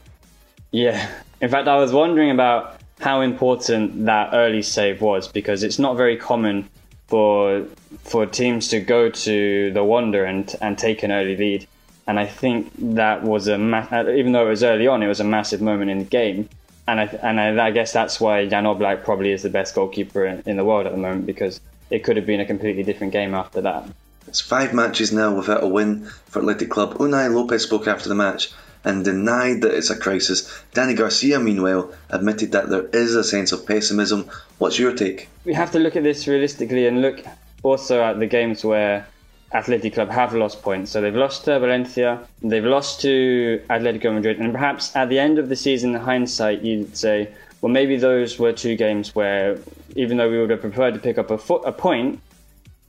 Yeah. 0.70 1.10
In 1.40 1.50
fact, 1.50 1.68
I 1.68 1.76
was 1.76 1.92
wondering 1.92 2.30
about 2.30 2.80
how 3.00 3.20
important 3.22 4.06
that 4.06 4.30
early 4.32 4.62
save 4.62 5.00
was 5.00 5.26
because 5.28 5.62
it's 5.62 5.78
not 5.78 5.96
very 5.96 6.16
common 6.16 6.68
for 7.08 7.66
for 8.04 8.24
teams 8.24 8.68
to 8.68 8.80
go 8.80 9.10
to 9.10 9.72
the 9.72 9.82
Wanda 9.82 10.24
and 10.24 10.54
and 10.60 10.78
take 10.78 11.02
an 11.02 11.10
early 11.10 11.36
lead. 11.36 11.66
And 12.06 12.18
I 12.18 12.26
think 12.26 12.72
that 12.96 13.22
was 13.22 13.46
a 13.48 13.58
ma- 13.58 13.86
uh, 13.90 14.10
even 14.10 14.32
though 14.32 14.46
it 14.46 14.50
was 14.50 14.62
early 14.62 14.86
on, 14.86 15.02
it 15.02 15.08
was 15.08 15.20
a 15.20 15.24
massive 15.24 15.60
moment 15.60 15.90
in 15.90 15.98
the 15.98 16.04
game. 16.04 16.48
And 16.86 17.00
I 17.00 17.04
and 17.22 17.40
I, 17.40 17.66
I 17.66 17.70
guess 17.70 17.92
that's 17.92 18.20
why 18.20 18.46
Jan 18.46 18.64
Oblak 18.64 19.04
probably 19.04 19.32
is 19.32 19.42
the 19.42 19.50
best 19.50 19.74
goalkeeper 19.74 20.24
in, 20.24 20.42
in 20.46 20.56
the 20.56 20.64
world 20.64 20.86
at 20.86 20.92
the 20.92 20.98
moment 20.98 21.26
because 21.26 21.60
it 21.90 22.04
could 22.04 22.16
have 22.16 22.26
been 22.26 22.40
a 22.40 22.46
completely 22.46 22.82
different 22.82 23.12
game 23.12 23.34
after 23.34 23.60
that. 23.62 23.84
It's 24.30 24.40
five 24.40 24.72
matches 24.72 25.12
now 25.12 25.34
without 25.34 25.64
a 25.64 25.66
win 25.66 26.04
for 26.28 26.38
Athletic 26.38 26.70
Club. 26.70 26.94
Unai 26.98 27.34
Lopez 27.34 27.64
spoke 27.64 27.88
after 27.88 28.08
the 28.08 28.14
match 28.14 28.52
and 28.84 29.04
denied 29.04 29.62
that 29.62 29.74
it's 29.74 29.90
a 29.90 29.98
crisis. 29.98 30.48
Dani 30.72 30.96
Garcia, 30.96 31.40
meanwhile, 31.40 31.92
admitted 32.10 32.52
that 32.52 32.68
there 32.68 32.86
is 32.92 33.16
a 33.16 33.24
sense 33.24 33.50
of 33.50 33.66
pessimism. 33.66 34.30
What's 34.58 34.78
your 34.78 34.94
take? 34.94 35.28
We 35.44 35.52
have 35.54 35.72
to 35.72 35.80
look 35.80 35.96
at 35.96 36.04
this 36.04 36.28
realistically 36.28 36.86
and 36.86 37.02
look 37.02 37.24
also 37.64 38.04
at 38.04 38.20
the 38.20 38.26
games 38.28 38.64
where 38.64 39.04
Athletic 39.52 39.94
Club 39.94 40.10
have 40.10 40.32
lost 40.32 40.62
points. 40.62 40.92
So 40.92 41.00
they've 41.00 41.12
lost 41.12 41.46
to 41.46 41.58
Valencia, 41.58 42.20
they've 42.40 42.64
lost 42.64 43.00
to 43.00 43.60
Atletico 43.68 44.14
Madrid, 44.14 44.38
and 44.38 44.52
perhaps 44.52 44.94
at 44.94 45.08
the 45.08 45.18
end 45.18 45.40
of 45.40 45.48
the 45.48 45.56
season, 45.56 45.92
in 45.96 46.00
hindsight, 46.02 46.62
you'd 46.62 46.96
say, 46.96 47.34
well, 47.62 47.72
maybe 47.72 47.96
those 47.96 48.38
were 48.38 48.52
two 48.52 48.76
games 48.76 49.12
where, 49.12 49.58
even 49.96 50.18
though 50.18 50.30
we 50.30 50.38
would 50.38 50.50
have 50.50 50.60
preferred 50.60 50.94
to 50.94 51.00
pick 51.00 51.18
up 51.18 51.32
a, 51.32 51.36
fo- 51.36 51.62
a 51.62 51.72
point, 51.72 52.20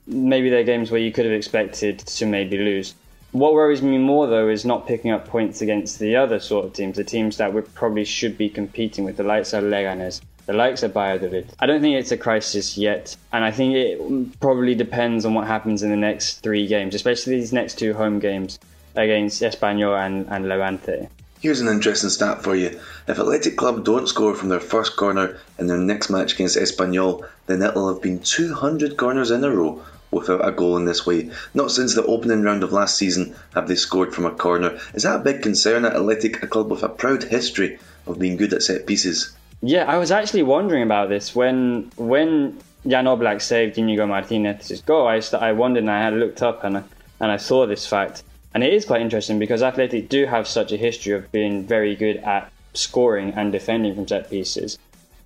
maybe 0.06 0.50
they're 0.50 0.64
games 0.64 0.90
where 0.90 1.00
you 1.00 1.12
could 1.12 1.24
have 1.24 1.34
expected 1.34 1.98
to 2.00 2.26
maybe 2.26 2.58
lose. 2.58 2.94
What 3.32 3.54
worries 3.54 3.80
me 3.80 3.96
more, 3.96 4.26
though, 4.26 4.48
is 4.48 4.64
not 4.64 4.86
picking 4.86 5.10
up 5.10 5.26
points 5.26 5.62
against 5.62 5.98
the 5.98 6.16
other 6.16 6.38
sort 6.38 6.66
of 6.66 6.74
teams, 6.74 6.98
the 6.98 7.04
teams 7.04 7.38
that 7.38 7.54
we 7.54 7.62
probably 7.62 8.04
should 8.04 8.36
be 8.36 8.50
competing 8.50 9.04
with, 9.04 9.16
the 9.16 9.22
likes 9.22 9.54
of 9.54 9.64
Leganes, 9.64 10.20
the 10.44 10.52
likes 10.52 10.82
of 10.82 10.92
Valladolid. 10.92 11.48
I 11.58 11.64
don't 11.64 11.80
think 11.80 11.96
it's 11.96 12.12
a 12.12 12.18
crisis 12.18 12.76
yet, 12.76 13.16
and 13.32 13.42
I 13.42 13.50
think 13.50 13.74
it 13.74 14.40
probably 14.40 14.74
depends 14.74 15.24
on 15.24 15.32
what 15.32 15.46
happens 15.46 15.82
in 15.82 15.88
the 15.88 15.96
next 15.96 16.40
three 16.40 16.66
games, 16.66 16.94
especially 16.94 17.36
these 17.36 17.54
next 17.54 17.78
two 17.78 17.94
home 17.94 18.18
games 18.18 18.58
against 18.96 19.40
Espanyol 19.40 19.98
and, 20.04 20.26
and 20.28 20.46
Levante. 20.46 21.08
Here's 21.40 21.60
an 21.60 21.68
interesting 21.68 22.10
stat 22.10 22.42
for 22.42 22.54
you. 22.54 22.78
If 23.08 23.18
Athletic 23.18 23.56
Club 23.56 23.84
don't 23.84 24.08
score 24.08 24.34
from 24.34 24.48
their 24.48 24.60
first 24.60 24.96
corner 24.96 25.38
in 25.58 25.66
their 25.66 25.78
next 25.78 26.10
match 26.10 26.34
against 26.34 26.56
Espanyol, 26.56 27.26
then 27.46 27.62
it'll 27.62 27.92
have 27.92 28.02
been 28.02 28.20
200 28.20 28.96
corners 28.96 29.30
in 29.30 29.42
a 29.42 29.50
row 29.50 29.82
without 30.12 30.46
a 30.46 30.52
goal 30.52 30.76
in 30.76 30.84
this 30.84 31.04
way. 31.06 31.30
Not 31.54 31.72
since 31.72 31.94
the 31.94 32.04
opening 32.04 32.42
round 32.42 32.62
of 32.62 32.72
last 32.72 32.96
season 32.96 33.34
have 33.54 33.66
they 33.66 33.74
scored 33.74 34.14
from 34.14 34.26
a 34.26 34.30
corner. 34.30 34.78
Is 34.94 35.02
that 35.02 35.16
a 35.20 35.24
big 35.24 35.42
concern 35.42 35.84
at 35.84 35.96
Athletic, 35.96 36.42
a 36.42 36.46
club 36.46 36.70
with 36.70 36.82
a 36.82 36.88
proud 36.88 37.24
history 37.24 37.78
of 38.06 38.18
being 38.18 38.36
good 38.36 38.52
at 38.52 38.62
set 38.62 38.86
pieces? 38.86 39.34
Yeah, 39.62 39.84
I 39.84 39.98
was 39.98 40.10
actually 40.10 40.42
wondering 40.42 40.82
about 40.82 41.08
this 41.08 41.34
when 41.34 41.90
when 41.96 42.58
Jan 42.86 43.06
Oblak 43.06 43.40
saved 43.40 43.78
Inigo 43.78 44.06
Martinez's 44.06 44.82
goal. 44.82 45.06
I, 45.06 45.20
I 45.38 45.52
wondered 45.52 45.84
and 45.84 45.90
I 45.90 46.02
had 46.02 46.14
looked 46.14 46.42
up 46.42 46.64
and 46.64 46.76
and 46.76 47.30
I 47.30 47.36
saw 47.36 47.66
this 47.66 47.86
fact, 47.86 48.24
and 48.52 48.64
it 48.64 48.72
is 48.72 48.84
quite 48.84 49.00
interesting 49.00 49.38
because 49.38 49.62
Athletic 49.62 50.08
do 50.08 50.26
have 50.26 50.48
such 50.48 50.72
a 50.72 50.76
history 50.76 51.12
of 51.12 51.30
being 51.30 51.64
very 51.64 51.94
good 51.94 52.16
at 52.16 52.50
scoring 52.74 53.32
and 53.34 53.52
defending 53.52 53.94
from 53.94 54.08
set 54.08 54.28
pieces. 54.28 54.78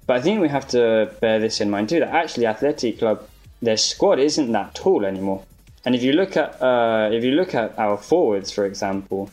But 0.07 0.19
I 0.19 0.21
think 0.21 0.43
we 0.43 0.49
have 0.49 0.69
to 0.69 1.11
bear 1.21 1.39
this 1.39 1.61
in 1.61 1.71
mind 1.71 1.89
too 1.89 2.01
that 2.01 2.15
actually 2.15 2.47
Athletic 2.47 2.99
Club 2.99 3.27
their 3.63 3.77
squad 3.77 4.19
isn't 4.19 4.53
that 4.53 4.75
tall 4.75 5.05
anymore. 5.05 5.43
And 5.85 5.95
if 5.95 6.03
you 6.03 6.13
look 6.13 6.37
at 6.37 6.61
uh, 6.61 7.11
if 7.13 7.23
you 7.25 7.33
look 7.33 7.55
at 7.55 7.79
our 7.79 7.97
forwards, 7.97 8.51
for 8.51 8.65
example, 8.65 9.31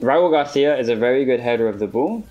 Raul 0.00 0.30
Garcia 0.30 0.78
is 0.78 0.88
a 0.88 0.96
very 0.96 1.24
good 1.24 1.40
header 1.40 1.68
of 1.68 1.78
the 1.78 1.86
ball. 1.86 2.24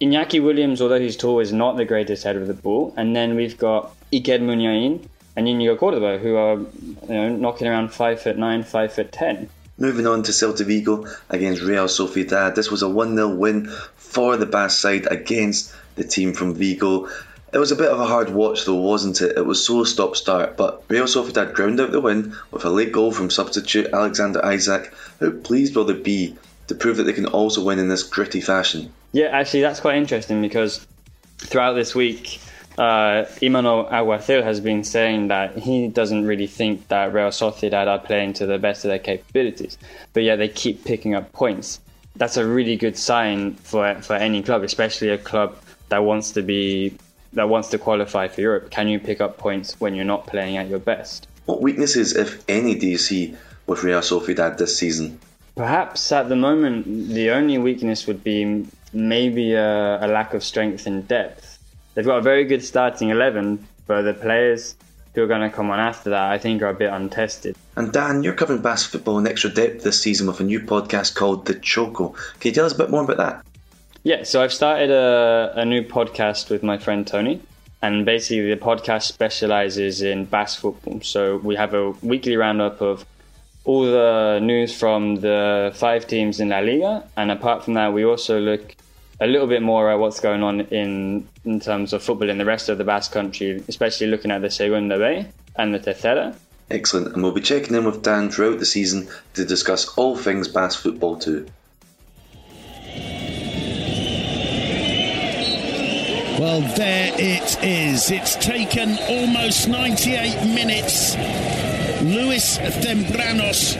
Iñaki 0.00 0.42
Williams, 0.42 0.80
although 0.80 1.00
he's 1.00 1.16
tall, 1.16 1.40
is 1.40 1.52
not 1.52 1.76
the 1.76 1.84
greatest 1.84 2.22
header 2.22 2.40
of 2.40 2.46
the 2.46 2.54
ball. 2.54 2.94
And 2.96 3.14
then 3.14 3.34
we've 3.34 3.58
got 3.58 3.94
Iker 4.12 4.40
Muniain 4.40 5.06
and 5.36 5.48
Inigo 5.48 5.76
Cordoba, 5.76 6.18
who 6.18 6.36
are 6.36 6.54
you 6.56 6.96
know, 7.08 7.28
knocking 7.36 7.66
around 7.66 7.92
five 7.92 8.20
foot 8.22 8.38
nine, 8.38 8.62
five 8.62 8.92
foot 8.92 9.12
ten. 9.12 9.50
Moving 9.76 10.06
on 10.08 10.24
to 10.24 10.32
Celta 10.32 10.64
Vigo 10.64 11.06
against 11.30 11.62
Real 11.62 11.86
Sociedad. 11.86 12.56
This 12.56 12.68
was 12.68 12.82
a 12.82 12.88
1 12.88 13.14
0 13.14 13.36
win 13.36 13.68
for 13.96 14.36
the 14.36 14.46
Basque 14.46 14.80
side 14.80 15.06
against 15.08 15.72
the 15.94 16.02
team 16.02 16.32
from 16.32 16.54
Vigo. 16.54 17.08
It 17.52 17.58
was 17.58 17.72
a 17.72 17.76
bit 17.76 17.90
of 17.90 17.98
a 17.98 18.06
hard 18.06 18.30
watch 18.30 18.64
though, 18.66 18.74
wasn't 18.74 19.22
it? 19.22 19.36
It 19.36 19.46
was 19.46 19.64
so 19.64 19.84
stop-start, 19.84 20.56
but 20.56 20.82
Real 20.88 21.04
Sociedad 21.04 21.54
ground 21.54 21.80
out 21.80 21.92
the 21.92 22.00
win 22.00 22.36
with 22.50 22.64
a 22.64 22.70
late 22.70 22.92
goal 22.92 23.10
from 23.10 23.30
substitute 23.30 23.86
Alexander 23.92 24.40
Isak. 24.44 24.92
How 25.20 25.30
pleased 25.30 25.74
will 25.74 25.86
they 25.86 25.94
be 25.94 26.36
to 26.66 26.74
prove 26.74 26.98
that 26.98 27.04
they 27.04 27.14
can 27.14 27.26
also 27.26 27.64
win 27.64 27.78
in 27.78 27.88
this 27.88 28.02
gritty 28.02 28.42
fashion? 28.42 28.92
Yeah, 29.12 29.28
actually, 29.28 29.62
that's 29.62 29.80
quite 29.80 29.96
interesting 29.96 30.42
because 30.42 30.86
throughout 31.38 31.72
this 31.72 31.94
week, 31.94 32.40
uh, 32.76 33.24
Imanol 33.40 33.90
Alguacil 33.90 34.42
has 34.44 34.60
been 34.60 34.84
saying 34.84 35.28
that 35.28 35.56
he 35.56 35.88
doesn't 35.88 36.26
really 36.26 36.46
think 36.46 36.86
that 36.88 37.12
Real 37.14 37.28
Sociedad 37.28 37.86
are 37.86 37.98
playing 37.98 38.34
to 38.34 38.46
the 38.46 38.58
best 38.58 38.84
of 38.84 38.90
their 38.90 38.98
capabilities, 38.98 39.78
but 40.12 40.22
yet 40.22 40.36
they 40.36 40.48
keep 40.48 40.84
picking 40.84 41.14
up 41.14 41.32
points. 41.32 41.80
That's 42.16 42.36
a 42.36 42.46
really 42.46 42.76
good 42.76 42.96
sign 42.96 43.54
for 43.54 43.94
for 44.02 44.14
any 44.14 44.42
club, 44.42 44.62
especially 44.62 45.08
a 45.08 45.18
club 45.18 45.56
that 45.88 46.04
wants 46.04 46.32
to 46.32 46.42
be 46.42 46.96
that 47.38 47.48
wants 47.48 47.68
to 47.68 47.78
qualify 47.78 48.28
for 48.28 48.40
Europe. 48.40 48.70
Can 48.70 48.88
you 48.88 48.98
pick 48.98 49.20
up 49.20 49.38
points 49.38 49.80
when 49.80 49.94
you're 49.94 50.04
not 50.04 50.26
playing 50.26 50.56
at 50.56 50.68
your 50.68 50.78
best? 50.78 51.26
What 51.46 51.62
weaknesses, 51.62 52.14
if 52.14 52.44
any, 52.48 52.74
do 52.74 52.86
you 52.86 52.98
see 52.98 53.34
with 53.66 53.82
Real 53.82 54.00
Sociedad 54.00 54.58
this 54.58 54.76
season? 54.76 55.18
Perhaps 55.56 56.12
at 56.12 56.28
the 56.28 56.36
moment, 56.36 57.08
the 57.08 57.30
only 57.30 57.58
weakness 57.58 58.06
would 58.06 58.22
be 58.22 58.66
maybe 58.92 59.54
a, 59.54 60.04
a, 60.04 60.06
lack 60.06 60.34
of 60.34 60.44
strength 60.44 60.86
and 60.86 61.06
depth. 61.08 61.58
They've 61.94 62.04
got 62.04 62.18
a 62.18 62.22
very 62.22 62.44
good 62.44 62.64
starting 62.64 63.10
11, 63.10 63.66
but 63.86 64.02
the 64.02 64.14
players 64.14 64.76
who 65.14 65.22
are 65.22 65.26
going 65.26 65.40
to 65.40 65.54
come 65.54 65.70
on 65.70 65.80
after 65.80 66.10
that, 66.10 66.30
I 66.30 66.38
think, 66.38 66.62
are 66.62 66.68
a 66.68 66.74
bit 66.74 66.92
untested. 66.92 67.56
And 67.76 67.92
Dan, 67.92 68.22
you're 68.22 68.34
covering 68.34 68.62
Basque 68.62 68.90
football 68.90 69.18
in 69.18 69.26
extra 69.26 69.50
depth 69.50 69.82
this 69.82 70.00
season 70.00 70.26
with 70.26 70.40
a 70.40 70.44
new 70.44 70.60
podcast 70.60 71.14
called 71.14 71.46
The 71.46 71.54
Choco. 71.54 72.10
Can 72.40 72.50
you 72.50 72.52
tell 72.52 72.66
us 72.66 72.74
a 72.74 72.78
bit 72.78 72.90
more 72.90 73.02
about 73.02 73.16
that? 73.16 73.44
Yeah, 74.02 74.22
so 74.22 74.42
I've 74.42 74.52
started 74.52 74.90
a, 74.90 75.52
a 75.56 75.64
new 75.64 75.82
podcast 75.82 76.50
with 76.50 76.62
my 76.62 76.78
friend 76.78 77.06
Tony. 77.06 77.40
And 77.80 78.04
basically, 78.04 78.52
the 78.52 78.60
podcast 78.60 79.02
specializes 79.02 80.02
in 80.02 80.24
Basque 80.24 80.58
football. 80.60 81.00
So 81.02 81.36
we 81.36 81.54
have 81.56 81.74
a 81.74 81.90
weekly 82.02 82.36
roundup 82.36 82.80
of 82.80 83.06
all 83.64 83.84
the 83.84 84.40
news 84.42 84.76
from 84.76 85.16
the 85.16 85.72
five 85.74 86.06
teams 86.06 86.40
in 86.40 86.48
La 86.48 86.58
Liga. 86.58 87.04
And 87.16 87.30
apart 87.30 87.64
from 87.64 87.74
that, 87.74 87.92
we 87.92 88.04
also 88.04 88.40
look 88.40 88.74
a 89.20 89.26
little 89.26 89.46
bit 89.46 89.62
more 89.62 89.90
at 89.90 89.98
what's 89.98 90.20
going 90.20 90.42
on 90.42 90.62
in 90.62 91.28
in 91.44 91.60
terms 91.60 91.92
of 91.92 92.02
football 92.02 92.30
in 92.30 92.38
the 92.38 92.44
rest 92.44 92.68
of 92.68 92.78
the 92.78 92.84
Basque 92.84 93.12
country, 93.12 93.62
especially 93.68 94.06
looking 94.06 94.30
at 94.30 94.42
the 94.42 94.50
Segunda 94.50 94.98
B 94.98 95.28
and 95.56 95.74
the 95.74 95.78
Tercera. 95.78 96.34
Excellent, 96.70 97.14
and 97.14 97.22
we'll 97.22 97.32
be 97.32 97.40
checking 97.40 97.74
in 97.74 97.84
with 97.84 98.02
Dan 98.02 98.30
throughout 98.30 98.58
the 98.58 98.66
season 98.66 99.08
to 99.34 99.44
discuss 99.44 99.88
all 99.96 100.16
things 100.16 100.48
Basque 100.48 100.80
football 100.80 101.16
too. 101.16 101.46
Well, 106.38 106.60
there 106.60 107.10
it 107.18 107.64
is. 107.64 108.12
It's 108.12 108.36
taken 108.36 108.96
almost 109.08 109.66
98 109.66 110.46
minutes. 110.54 111.16
Luis 112.00 112.58
Cembranos 112.58 113.74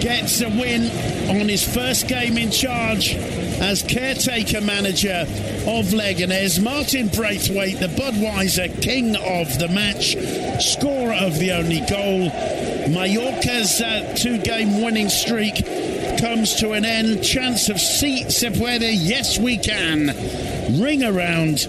gets 0.00 0.40
a 0.40 0.48
win 0.48 0.90
on 1.28 1.50
his 1.50 1.62
first 1.62 2.08
game 2.08 2.38
in 2.38 2.50
charge 2.50 3.14
as 3.60 3.82
caretaker 3.82 4.62
manager 4.62 5.26
of 5.66 5.92
Leganés. 5.92 6.62
Martin 6.62 7.08
Braithwaite, 7.08 7.78
the 7.78 7.88
Budweiser 7.88 8.80
king 8.80 9.14
of 9.14 9.58
the 9.58 9.68
match, 9.68 10.16
scorer 10.62 11.12
of 11.12 11.38
the 11.38 11.52
only 11.52 11.80
goal. 11.80 12.30
Mallorca's 12.88 13.82
uh, 13.82 14.14
two 14.16 14.38
game 14.38 14.82
winning 14.82 15.10
streak 15.10 15.56
comes 16.18 16.54
to 16.54 16.72
an 16.72 16.86
end. 16.86 17.22
Chance 17.22 17.68
of 17.68 17.78
seat 17.78 18.30
se 18.30 18.48
puede. 18.48 18.94
Yes, 18.94 19.38
we 19.38 19.58
can. 19.58 20.14
Ring 20.80 21.04
around 21.04 21.66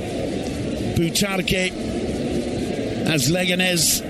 Butarque 1.00 1.72
as 3.08 3.32
Leganés 3.32 4.02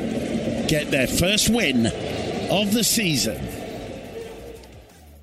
get 0.68 0.90
their 0.90 1.06
first 1.06 1.48
win 1.48 1.86
of 2.50 2.74
the 2.74 2.84
season. 2.84 3.40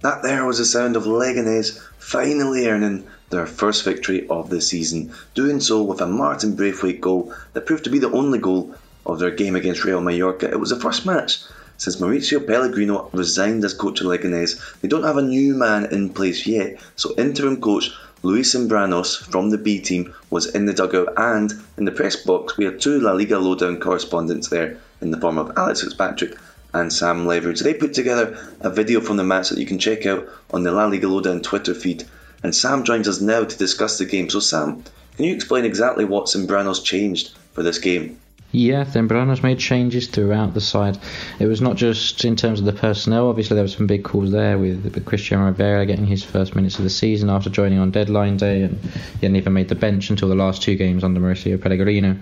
That 0.02 0.22
there 0.22 0.44
was 0.44 0.58
the 0.58 0.64
sound 0.64 0.94
of 0.94 1.06
Leganés 1.06 1.82
finally 1.98 2.68
earning 2.68 3.04
their 3.30 3.48
first 3.48 3.84
victory 3.84 4.28
of 4.28 4.48
the 4.48 4.60
season, 4.60 5.12
doing 5.34 5.58
so 5.58 5.82
with 5.82 6.00
a 6.00 6.06
Martin 6.06 6.54
Braithwaite 6.54 7.00
goal 7.00 7.34
that 7.54 7.66
proved 7.66 7.82
to 7.82 7.90
be 7.90 7.98
the 7.98 8.12
only 8.12 8.38
goal 8.38 8.72
of 9.04 9.18
their 9.18 9.32
game 9.32 9.56
against 9.56 9.82
Real 9.82 10.00
Mallorca. 10.00 10.48
It 10.48 10.60
was 10.60 10.70
the 10.70 10.78
first 10.78 11.04
match 11.04 11.40
since 11.78 11.96
Mauricio 11.96 12.46
Pellegrino 12.46 13.10
resigned 13.12 13.64
as 13.64 13.74
coach 13.74 14.00
of 14.00 14.06
Leganés. 14.06 14.80
They 14.82 14.88
don't 14.88 15.02
have 15.02 15.16
a 15.16 15.22
new 15.22 15.54
man 15.54 15.86
in 15.86 16.10
place 16.10 16.46
yet, 16.46 16.78
so 16.94 17.12
interim 17.16 17.60
coach 17.60 17.90
Luis 18.22 18.54
Cembranos 18.54 19.16
from 19.30 19.50
the 19.50 19.58
B 19.58 19.78
team 19.78 20.14
was 20.30 20.46
in 20.46 20.64
the 20.64 20.72
dugout, 20.72 21.12
and 21.16 21.52
in 21.76 21.84
the 21.84 21.92
press 21.92 22.16
box, 22.16 22.56
we 22.56 22.64
had 22.64 22.80
two 22.80 22.98
La 22.98 23.12
Liga 23.12 23.38
lowdown 23.38 23.78
correspondents 23.78 24.48
there 24.48 24.78
in 25.02 25.10
the 25.10 25.20
form 25.20 25.36
of 25.36 25.52
Alex 25.56 25.82
Fitzpatrick 25.82 26.34
and 26.72 26.92
Sam 26.92 27.26
Leveridge. 27.26 27.60
They 27.60 27.74
put 27.74 27.94
together 27.94 28.38
a 28.60 28.70
video 28.70 29.00
from 29.00 29.16
the 29.16 29.24
match 29.24 29.50
that 29.50 29.58
you 29.58 29.66
can 29.66 29.78
check 29.78 30.06
out 30.06 30.26
on 30.50 30.62
the 30.62 30.72
La 30.72 30.86
Liga 30.86 31.08
lowdown 31.08 31.42
Twitter 31.42 31.74
feed. 31.74 32.04
And 32.42 32.54
Sam 32.54 32.84
joins 32.84 33.06
us 33.06 33.20
now 33.20 33.44
to 33.44 33.58
discuss 33.58 33.98
the 33.98 34.04
game. 34.04 34.30
So, 34.30 34.40
Sam, 34.40 34.82
can 35.16 35.24
you 35.24 35.34
explain 35.34 35.64
exactly 35.64 36.04
what 36.04 36.26
Cembranos 36.26 36.84
changed 36.84 37.32
for 37.52 37.62
this 37.62 37.78
game? 37.78 38.18
Yeah, 38.56 38.86
Cembranos 38.86 39.42
made 39.42 39.58
changes 39.58 40.06
throughout 40.06 40.54
the 40.54 40.62
side. 40.62 40.96
It 41.38 41.44
was 41.44 41.60
not 41.60 41.76
just 41.76 42.24
in 42.24 42.36
terms 42.36 42.58
of 42.58 42.64
the 42.64 42.72
personnel. 42.72 43.28
Obviously, 43.28 43.54
there 43.54 43.64
were 43.64 43.68
some 43.68 43.86
big 43.86 44.02
calls 44.02 44.30
there 44.30 44.56
with, 44.56 44.82
with 44.82 45.04
Christian 45.04 45.40
Rivera 45.40 45.84
getting 45.84 46.06
his 46.06 46.24
first 46.24 46.56
minutes 46.56 46.78
of 46.78 46.84
the 46.84 46.88
season 46.88 47.28
after 47.28 47.50
joining 47.50 47.78
on 47.78 47.90
deadline 47.90 48.38
day, 48.38 48.62
and 48.62 48.80
he 48.80 49.26
hadn't 49.26 49.36
even 49.36 49.52
made 49.52 49.68
the 49.68 49.74
bench 49.74 50.08
until 50.08 50.30
the 50.30 50.34
last 50.34 50.62
two 50.62 50.74
games 50.74 51.04
under 51.04 51.20
Mauricio 51.20 51.60
Pellegrino. 51.60 52.16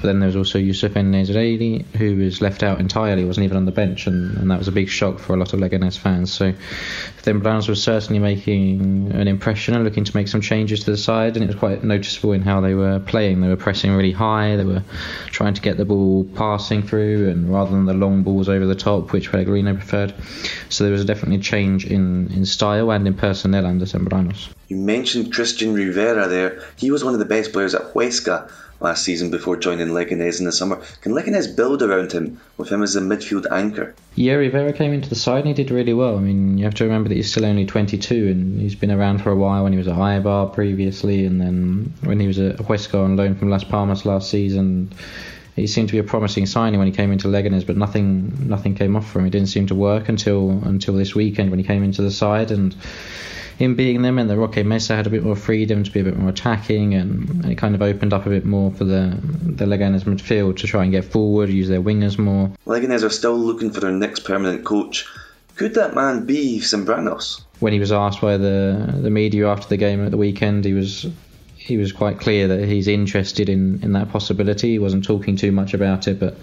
But 0.00 0.06
then 0.06 0.20
there 0.20 0.26
was 0.26 0.36
also 0.36 0.58
Yusuf 0.58 0.96
En-Nesyri, 0.96 1.84
who 1.96 2.16
was 2.16 2.40
left 2.40 2.62
out 2.62 2.80
entirely, 2.80 3.26
wasn't 3.26 3.44
even 3.44 3.58
on 3.58 3.66
the 3.66 3.70
bench, 3.70 4.06
and, 4.06 4.38
and 4.38 4.50
that 4.50 4.58
was 4.58 4.68
a 4.68 4.72
big 4.72 4.88
shock 4.88 5.18
for 5.18 5.34
a 5.34 5.36
lot 5.36 5.52
of 5.52 5.60
Leganes 5.60 5.98
fans. 5.98 6.32
So 6.32 6.54
Cembranos 7.24 7.70
was 7.70 7.82
certainly 7.82 8.18
making 8.18 9.10
an 9.12 9.28
impression 9.28 9.74
and 9.74 9.82
looking 9.82 10.04
to 10.04 10.14
make 10.14 10.28
some 10.28 10.42
changes 10.42 10.84
to 10.84 10.90
the 10.90 10.96
side, 10.98 11.36
and 11.36 11.42
it 11.42 11.46
was 11.46 11.56
quite 11.56 11.82
noticeable 11.82 12.32
in 12.32 12.42
how 12.42 12.60
they 12.60 12.74
were 12.74 13.00
playing. 13.00 13.40
They 13.40 13.48
were 13.48 13.56
pressing 13.56 13.92
really 13.92 14.12
high, 14.12 14.56
they 14.56 14.64
were 14.64 14.82
trying 15.28 15.54
to 15.54 15.62
get 15.62 15.78
the 15.78 15.86
ball 15.86 16.24
passing 16.34 16.82
through, 16.82 17.30
and 17.30 17.50
rather 17.50 17.70
than 17.70 17.86
the 17.86 17.94
long 17.94 18.24
balls 18.24 18.50
over 18.50 18.66
the 18.66 18.74
top, 18.74 19.12
which 19.12 19.32
Pellegrino 19.32 19.72
preferred. 19.72 20.12
So 20.68 20.84
there 20.84 20.92
was 20.92 21.06
definitely 21.06 21.36
a 21.36 21.42
change 21.42 21.86
in, 21.86 22.30
in 22.30 22.44
style 22.44 22.90
and 22.90 23.06
in 23.06 23.14
personnel 23.14 23.64
under 23.64 23.86
Cembranos. 23.86 24.50
You 24.68 24.76
mentioned 24.76 25.32
Christian 25.32 25.72
Rivera 25.72 26.28
there. 26.28 26.62
He 26.76 26.90
was 26.90 27.04
one 27.04 27.14
of 27.14 27.20
the 27.20 27.26
best 27.26 27.54
players 27.54 27.74
at 27.74 27.94
Huesca 27.94 28.50
last 28.80 29.04
season 29.04 29.30
before 29.30 29.56
joining 29.56 29.88
Leganés 29.88 30.38
in 30.38 30.46
the 30.46 30.52
summer. 30.52 30.80
Can 31.00 31.12
Leganés 31.12 31.54
build 31.54 31.82
around 31.82 32.12
him 32.12 32.40
with 32.56 32.70
him 32.70 32.82
as 32.82 32.96
a 32.96 33.00
midfield 33.00 33.50
anchor? 33.50 33.94
Yeah, 34.14 34.34
Rivera 34.34 34.72
came 34.72 34.92
into 34.92 35.08
the 35.08 35.14
side 35.14 35.46
and 35.46 35.48
he 35.48 35.54
did 35.54 35.70
really 35.70 35.94
well. 35.94 36.16
I 36.16 36.20
mean, 36.20 36.58
you 36.58 36.64
have 36.64 36.74
to 36.74 36.84
remember 36.84 37.08
that 37.08 37.14
he's 37.14 37.30
still 37.30 37.44
only 37.44 37.66
22 37.66 38.28
and 38.28 38.60
he's 38.60 38.74
been 38.74 38.90
around 38.90 39.22
for 39.22 39.30
a 39.30 39.36
while 39.36 39.64
when 39.64 39.72
he 39.72 39.78
was 39.78 39.88
at 39.88 39.96
Eibar 39.96 40.52
previously 40.52 41.24
and 41.24 41.40
then 41.40 41.92
when 42.02 42.20
he 42.20 42.26
was 42.26 42.38
at 42.38 42.56
Huesca 42.58 43.02
on 43.02 43.16
loan 43.16 43.34
from 43.34 43.50
Las 43.50 43.64
Palmas 43.64 44.04
last 44.04 44.30
season 44.30 44.92
he 45.56 45.66
seemed 45.66 45.88
to 45.88 45.92
be 45.92 45.98
a 45.98 46.04
promising 46.04 46.46
signing 46.46 46.78
when 46.78 46.88
he 46.88 46.92
came 46.92 47.12
into 47.12 47.28
Leganés, 47.28 47.66
but 47.66 47.76
nothing 47.76 48.48
nothing 48.48 48.74
came 48.74 48.96
off 48.96 49.10
for 49.10 49.20
him. 49.20 49.26
It 49.26 49.30
didn't 49.30 49.48
seem 49.48 49.66
to 49.68 49.74
work 49.74 50.08
until 50.08 50.50
until 50.64 50.94
this 50.94 51.14
weekend 51.14 51.50
when 51.50 51.60
he 51.60 51.64
came 51.64 51.84
into 51.84 52.02
the 52.02 52.10
side 52.10 52.50
and 52.50 52.74
him 53.58 53.74
being 53.74 54.02
them 54.02 54.18
and 54.18 54.28
the 54.28 54.36
Roque 54.36 54.64
Mesa 54.64 54.96
had 54.96 55.06
a 55.06 55.10
bit 55.10 55.22
more 55.22 55.36
freedom 55.36 55.84
to 55.84 55.90
be 55.90 56.00
a 56.00 56.04
bit 56.04 56.16
more 56.16 56.30
attacking 56.30 56.94
and, 56.94 57.44
it 57.44 57.56
kind 57.56 57.74
of 57.74 57.82
opened 57.82 58.12
up 58.12 58.26
a 58.26 58.30
bit 58.30 58.44
more 58.44 58.70
for 58.70 58.84
the 58.84 59.16
the 59.42 59.64
Leganés 59.64 60.04
midfield 60.04 60.56
to 60.56 60.66
try 60.66 60.82
and 60.82 60.90
get 60.90 61.04
forward, 61.04 61.48
use 61.50 61.68
their 61.68 61.82
wingers 61.82 62.18
more. 62.18 62.50
Leganés 62.66 63.04
are 63.04 63.10
still 63.10 63.38
looking 63.38 63.70
for 63.70 63.80
their 63.80 63.92
next 63.92 64.20
permanent 64.20 64.64
coach. 64.64 65.06
Could 65.56 65.74
that 65.74 65.94
man 65.94 66.26
be 66.26 66.58
Cembranos? 66.58 67.42
When 67.60 67.72
he 67.72 67.78
was 67.78 67.92
asked 67.92 68.20
by 68.20 68.36
the 68.36 68.98
the 69.00 69.10
media 69.10 69.48
after 69.48 69.68
the 69.68 69.76
game 69.76 70.04
at 70.04 70.10
the 70.10 70.16
weekend, 70.16 70.64
he 70.64 70.72
was 70.72 71.06
he 71.64 71.78
was 71.78 71.92
quite 71.92 72.20
clear 72.20 72.46
that 72.46 72.68
he's 72.68 72.86
interested 72.86 73.48
in, 73.48 73.82
in 73.82 73.92
that 73.92 74.10
possibility. 74.10 74.72
He 74.72 74.78
wasn't 74.78 75.02
talking 75.02 75.34
too 75.34 75.50
much 75.50 75.72
about 75.72 76.06
it, 76.06 76.20
but 76.20 76.36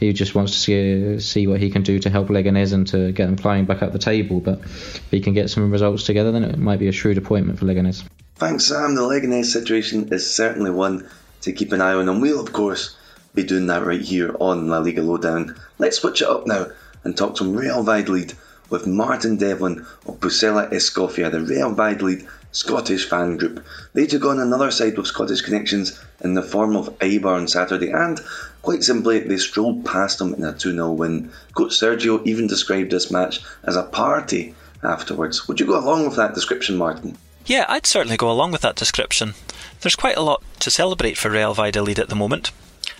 he 0.00 0.10
just 0.14 0.34
wants 0.34 0.52
to 0.52 0.58
see 0.58 1.20
see 1.20 1.46
what 1.46 1.60
he 1.60 1.70
can 1.70 1.82
do 1.82 1.98
to 1.98 2.08
help 2.08 2.28
Leganés 2.28 2.72
and 2.72 2.86
to 2.86 3.12
get 3.12 3.26
them 3.26 3.36
climbing 3.36 3.66
back 3.66 3.82
up 3.82 3.92
the 3.92 3.98
table. 3.98 4.40
But 4.40 4.60
if 4.60 5.10
he 5.10 5.20
can 5.20 5.34
get 5.34 5.50
some 5.50 5.70
results 5.70 6.04
together, 6.04 6.32
then 6.32 6.44
it 6.44 6.56
might 6.56 6.78
be 6.78 6.88
a 6.88 6.92
shrewd 6.92 7.18
appointment 7.18 7.58
for 7.58 7.66
Leganés. 7.66 8.04
Thanks, 8.36 8.64
Sam. 8.64 8.94
The 8.94 9.02
Leganés 9.02 9.46
situation 9.46 10.08
is 10.10 10.28
certainly 10.28 10.70
one 10.70 11.06
to 11.42 11.52
keep 11.52 11.72
an 11.72 11.82
eye 11.82 11.92
on, 11.92 12.08
and 12.08 12.22
we'll, 12.22 12.40
of 12.40 12.54
course, 12.54 12.96
be 13.34 13.44
doing 13.44 13.66
that 13.66 13.84
right 13.84 14.00
here 14.00 14.34
on 14.40 14.68
La 14.68 14.78
Liga 14.78 15.02
Lowdown. 15.02 15.54
Let's 15.76 15.98
switch 15.98 16.22
it 16.22 16.28
up 16.28 16.46
now 16.46 16.68
and 17.04 17.14
talk 17.14 17.36
some 17.36 17.54
Real 17.54 17.82
Valladolid 17.82 18.32
with 18.70 18.86
Martin 18.86 19.36
Devlin 19.36 19.84
of 20.06 20.20
Pucela 20.20 20.72
Escocia, 20.72 21.30
the 21.30 21.42
Real 21.42 21.74
Valladolid 21.74 22.26
Scottish 22.54 23.08
fan 23.08 23.36
group. 23.36 23.64
They 23.94 24.06
took 24.06 24.24
on 24.24 24.38
another 24.38 24.70
side 24.70 24.96
with 24.96 25.08
Scottish 25.08 25.40
connections 25.42 26.00
in 26.20 26.34
the 26.34 26.42
form 26.42 26.76
of 26.76 26.96
Eibar 27.00 27.34
on 27.36 27.48
Saturday, 27.48 27.90
and 27.90 28.20
quite 28.62 28.84
simply, 28.84 29.18
they 29.18 29.36
strolled 29.36 29.84
past 29.84 30.20
them 30.20 30.34
in 30.34 30.44
a 30.44 30.52
2 30.52 30.72
0 30.72 30.92
win. 30.92 31.32
Coach 31.54 31.72
Sergio 31.72 32.24
even 32.24 32.46
described 32.46 32.92
this 32.92 33.10
match 33.10 33.40
as 33.64 33.76
a 33.76 33.82
party 33.82 34.54
afterwards. 34.84 35.48
Would 35.48 35.58
you 35.58 35.66
go 35.66 35.78
along 35.78 36.06
with 36.06 36.16
that 36.16 36.34
description, 36.34 36.76
Martin? 36.76 37.18
Yeah, 37.44 37.66
I'd 37.68 37.86
certainly 37.86 38.16
go 38.16 38.30
along 38.30 38.52
with 38.52 38.62
that 38.62 38.76
description. 38.76 39.34
There's 39.80 39.96
quite 39.96 40.16
a 40.16 40.22
lot 40.22 40.42
to 40.60 40.70
celebrate 40.70 41.18
for 41.18 41.30
Real 41.30 41.54
Valladolid 41.54 41.98
at 41.98 42.08
the 42.08 42.14
moment. 42.14 42.52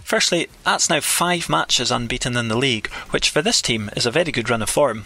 Firstly, 0.02 0.48
that's 0.64 0.90
now 0.90 1.00
five 1.00 1.48
matches 1.48 1.92
unbeaten 1.92 2.36
in 2.36 2.48
the 2.48 2.58
league, 2.58 2.88
which 3.10 3.30
for 3.30 3.40
this 3.40 3.62
team 3.62 3.88
is 3.96 4.04
a 4.04 4.10
very 4.10 4.32
good 4.32 4.50
run 4.50 4.62
of 4.62 4.68
form. 4.68 5.04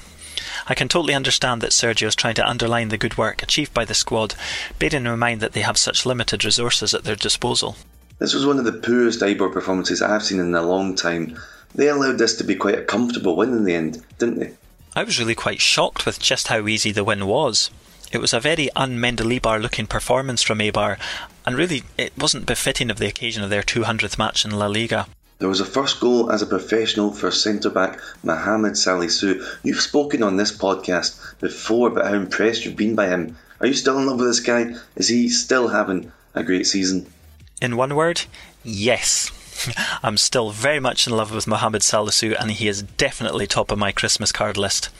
I 0.67 0.75
can 0.75 0.89
totally 0.89 1.15
understand 1.15 1.61
that 1.61 1.71
Sergio 1.71 2.09
is 2.09 2.15
trying 2.15 2.35
to 2.35 2.49
underline 2.49 2.89
the 2.89 2.99
good 2.99 3.17
work 3.17 3.43
achieved 3.43 3.73
by 3.75 3.85
the 3.85 3.95
squad, 3.95 4.35
bearing 4.79 5.07
in 5.07 5.19
mind 5.19 5.41
that 5.41 5.53
they 5.53 5.61
have 5.61 5.79
such 5.79 6.07
limited 6.07 6.45
resources 6.45 6.95
at 6.95 7.05
their 7.05 7.17
disposal. 7.17 7.77
This 8.19 8.35
was 8.35 8.47
one 8.47 8.59
of 8.59 8.65
the 8.65 8.73
poorest 8.73 9.21
Eibar 9.21 9.53
performances 9.53 10.03
I've 10.03 10.25
seen 10.25 10.41
in 10.41 10.55
a 10.55 10.63
long 10.63 10.97
time. 10.97 11.39
They 11.75 11.89
allowed 11.89 12.19
this 12.19 12.37
to 12.39 12.45
be 12.45 12.57
quite 12.57 12.79
a 12.79 12.85
comfortable 12.85 13.37
win 13.37 13.53
in 13.53 13.65
the 13.65 13.75
end, 13.75 14.05
didn't 14.19 14.41
they? 14.41 14.55
I 14.97 15.05
was 15.05 15.21
really 15.21 15.37
quite 15.37 15.61
shocked 15.61 16.05
with 16.05 16.19
just 16.19 16.49
how 16.49 16.67
easy 16.67 16.91
the 16.91 17.05
win 17.05 17.27
was. 17.27 17.71
It 18.11 18.19
was 18.19 18.33
a 18.33 18.41
very 18.41 18.71
un-Mendilibar 18.73 19.61
looking 19.61 19.87
performance 19.87 20.43
from 20.43 20.61
Eibar, 20.61 20.99
and 21.47 21.57
really 21.57 21.85
it 21.97 22.13
wasn't 22.17 22.47
befitting 22.47 22.91
of 22.91 22.99
the 22.99 23.07
occasion 23.07 23.45
of 23.45 23.51
their 23.51 23.63
200th 23.63 24.19
match 24.19 24.45
in 24.45 24.51
La 24.51 24.67
Liga. 24.67 25.07
There 25.39 25.49
was 25.49 25.61
a 25.61 25.65
first 25.65 26.01
goal 26.01 26.33
as 26.33 26.43
a 26.43 26.47
professional 26.47 27.13
for 27.13 27.31
centre 27.31 27.71
back 27.71 28.01
Mohamed 28.25 28.73
Salisu. 28.73 29.45
You've 29.63 29.81
spoken 29.81 30.25
on 30.25 30.37
this 30.37 30.51
podcast 30.51 31.39
before 31.39 31.89
about 31.89 32.07
how 32.07 32.15
impressed 32.15 32.65
you've 32.65 32.75
been 32.77 32.97
by 32.97 33.07
him. 33.07 33.37
Are 33.61 33.69
you 33.69 33.75
still 33.75 33.99
in 33.99 34.07
love 34.07 34.19
with 34.19 34.27
this 34.27 34.41
guy? 34.41 34.75
Is 34.97 35.07
he 35.07 35.29
still 35.29 35.69
having 35.69 36.11
a 36.35 36.43
great 36.43 36.67
season? 36.67 37.07
In 37.63 37.77
one 37.77 37.95
word, 37.95 38.23
yes. 38.65 39.31
I'm 40.03 40.17
still 40.17 40.51
very 40.51 40.81
much 40.81 41.07
in 41.07 41.17
love 41.17 41.33
with 41.33 41.47
Mohamed 41.47 41.83
Salisu, 41.83 42.35
and 42.39 42.51
he 42.51 42.67
is 42.67 42.83
definitely 42.83 43.47
top 43.47 43.71
of 43.71 43.79
my 43.79 43.93
Christmas 43.93 44.33
card 44.33 44.57
list. 44.57 44.91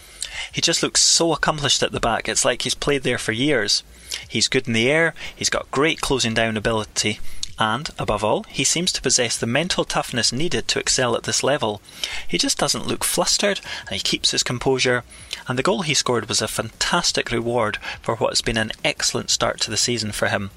He 0.53 0.61
just 0.61 0.85
looks 0.85 1.01
so 1.01 1.33
accomplished 1.33 1.83
at 1.83 1.91
the 1.91 2.01
back, 2.01 2.29
it's 2.29 2.45
like 2.45 2.63
he's 2.63 2.75
played 2.75 3.03
there 3.03 3.19
for 3.19 3.33
years. 3.33 3.83
He's 4.29 4.49
good 4.49 4.69
in 4.69 4.73
the 4.73 4.91
air, 4.91 5.15
he's 5.35 5.51
got 5.51 5.71
great 5.73 6.01
closing 6.01 6.35
down 6.35 6.57
ability, 6.57 7.19
and, 7.59 7.91
above 7.99 8.23
all, 8.23 8.45
he 8.45 8.65
seems 8.65 8.93
to 8.93 9.03
possess 9.03 9.37
the 9.37 9.47
mental 9.47 9.85
toughness 9.85 10.33
needed 10.33 10.69
to 10.69 10.79
excel 10.79 11.17
at 11.17 11.25
this 11.25 11.43
level. 11.43 11.81
He 12.27 12.39
just 12.39 12.59
doesn't 12.59 12.87
look 12.87 13.05
flustered, 13.05 13.61
and 13.81 13.91
he 13.91 14.01
keeps 14.01 14.31
his 14.31 14.43
composure, 14.43 15.05
and 15.47 15.59
the 15.59 15.63
goal 15.63 15.83
he 15.83 15.95
scored 15.95 16.29
was 16.29 16.41
a 16.41 16.49
fantastic 16.49 17.31
reward 17.31 17.79
for 18.03 18.17
what 18.17 18.31
has 18.31 18.41
been 18.41 18.57
an 18.57 18.73
excellent 18.85 19.31
start 19.31 19.61
to 19.61 19.71
the 19.71 19.77
season 19.77 20.13
for 20.13 20.29
him. 20.29 20.51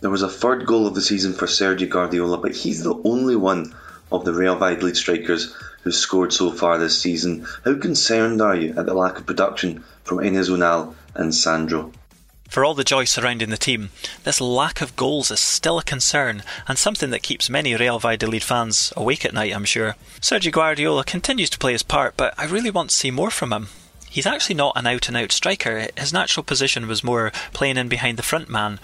There 0.00 0.10
was 0.10 0.22
a 0.22 0.28
third 0.28 0.66
goal 0.66 0.86
of 0.86 0.94
the 0.94 1.00
season 1.00 1.32
for 1.32 1.46
Sergio 1.46 1.88
Guardiola, 1.88 2.38
but 2.38 2.56
he's 2.56 2.82
the 2.82 3.00
only 3.04 3.36
one 3.36 3.74
of 4.10 4.24
the 4.24 4.32
Real 4.32 4.56
Valladolid 4.56 4.96
strikers 4.96 5.54
who's 5.82 5.96
scored 5.96 6.32
so 6.32 6.50
far 6.50 6.78
this 6.78 7.00
season. 7.00 7.46
How 7.64 7.74
concerned 7.74 8.42
are 8.42 8.54
you 8.54 8.74
at 8.76 8.86
the 8.86 8.94
lack 8.94 9.18
of 9.18 9.26
production 9.26 9.84
from 10.04 10.18
Enes 10.18 10.50
Unal 10.50 10.94
and 11.14 11.34
Sandro? 11.34 11.92
For 12.52 12.66
all 12.66 12.74
the 12.74 12.84
joy 12.84 13.04
surrounding 13.04 13.48
the 13.48 13.56
team, 13.56 13.88
this 14.24 14.38
lack 14.38 14.82
of 14.82 14.94
goals 14.94 15.30
is 15.30 15.40
still 15.40 15.78
a 15.78 15.82
concern 15.82 16.42
and 16.68 16.76
something 16.76 17.08
that 17.08 17.22
keeps 17.22 17.48
many 17.48 17.74
Real 17.74 17.98
Valladolid 17.98 18.42
fans 18.42 18.92
awake 18.94 19.24
at 19.24 19.32
night, 19.32 19.54
I'm 19.54 19.64
sure. 19.64 19.96
Sergio 20.20 20.52
Guardiola 20.52 21.02
continues 21.02 21.48
to 21.48 21.58
play 21.58 21.72
his 21.72 21.82
part, 21.82 22.14
but 22.14 22.34
I 22.36 22.44
really 22.44 22.70
want 22.70 22.90
to 22.90 22.94
see 22.94 23.10
more 23.10 23.30
from 23.30 23.54
him. 23.54 23.68
He's 24.10 24.26
actually 24.26 24.56
not 24.56 24.76
an 24.76 24.86
out 24.86 25.08
and 25.08 25.16
out 25.16 25.32
striker. 25.32 25.88
His 25.96 26.12
natural 26.12 26.44
position 26.44 26.86
was 26.86 27.02
more 27.02 27.32
playing 27.54 27.78
in 27.78 27.88
behind 27.88 28.18
the 28.18 28.22
front 28.22 28.50
man, 28.50 28.80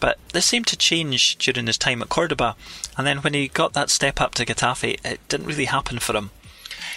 but 0.00 0.18
this 0.32 0.46
seemed 0.46 0.68
to 0.68 0.76
change 0.78 1.36
during 1.36 1.66
his 1.66 1.76
time 1.76 2.00
at 2.00 2.08
Cordoba, 2.08 2.56
and 2.96 3.06
then 3.06 3.18
when 3.18 3.34
he 3.34 3.48
got 3.48 3.74
that 3.74 3.90
step 3.90 4.18
up 4.18 4.32
to 4.36 4.46
Getafe, 4.46 4.98
it 5.04 5.20
didn't 5.28 5.46
really 5.46 5.66
happen 5.66 5.98
for 5.98 6.16
him. 6.16 6.30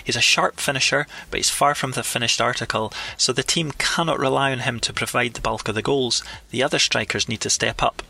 He's 0.03 0.15
a 0.15 0.21
sharp 0.21 0.59
finisher, 0.59 1.07
but 1.29 1.37
he's 1.37 1.49
far 1.49 1.75
from 1.75 1.91
the 1.91 2.03
finished 2.03 2.39
article, 2.39 2.93
so 3.17 3.33
the 3.33 3.43
team 3.43 3.71
cannot 3.77 4.19
rely 4.19 4.51
on 4.51 4.59
him 4.59 4.79
to 4.81 4.93
provide 4.93 5.33
the 5.33 5.41
bulk 5.41 5.67
of 5.67 5.75
the 5.75 5.81
goals. 5.81 6.23
The 6.51 6.63
other 6.63 6.79
strikers 6.79 7.27
need 7.27 7.41
to 7.41 7.49
step 7.49 7.81
up. 7.83 8.01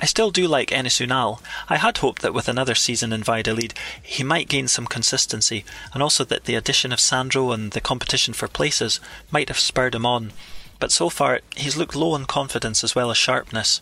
I 0.00 0.06
still 0.06 0.32
do 0.32 0.48
like 0.48 0.70
Enes 0.70 1.00
Unal. 1.00 1.40
I 1.68 1.76
had 1.76 1.98
hoped 1.98 2.22
that 2.22 2.34
with 2.34 2.48
another 2.48 2.74
season 2.74 3.12
in 3.12 3.22
Valladolid, 3.22 3.74
he 4.02 4.24
might 4.24 4.48
gain 4.48 4.66
some 4.66 4.86
consistency, 4.86 5.64
and 5.92 6.02
also 6.02 6.24
that 6.24 6.44
the 6.44 6.56
addition 6.56 6.92
of 6.92 6.98
Sandro 6.98 7.52
and 7.52 7.70
the 7.70 7.80
competition 7.80 8.34
for 8.34 8.48
places 8.48 8.98
might 9.30 9.48
have 9.48 9.58
spurred 9.58 9.94
him 9.94 10.04
on. 10.04 10.32
But 10.80 10.90
so 10.90 11.08
far, 11.08 11.40
he's 11.56 11.76
looked 11.76 11.94
low 11.94 12.16
in 12.16 12.24
confidence 12.24 12.82
as 12.82 12.96
well 12.96 13.10
as 13.10 13.16
sharpness. 13.16 13.80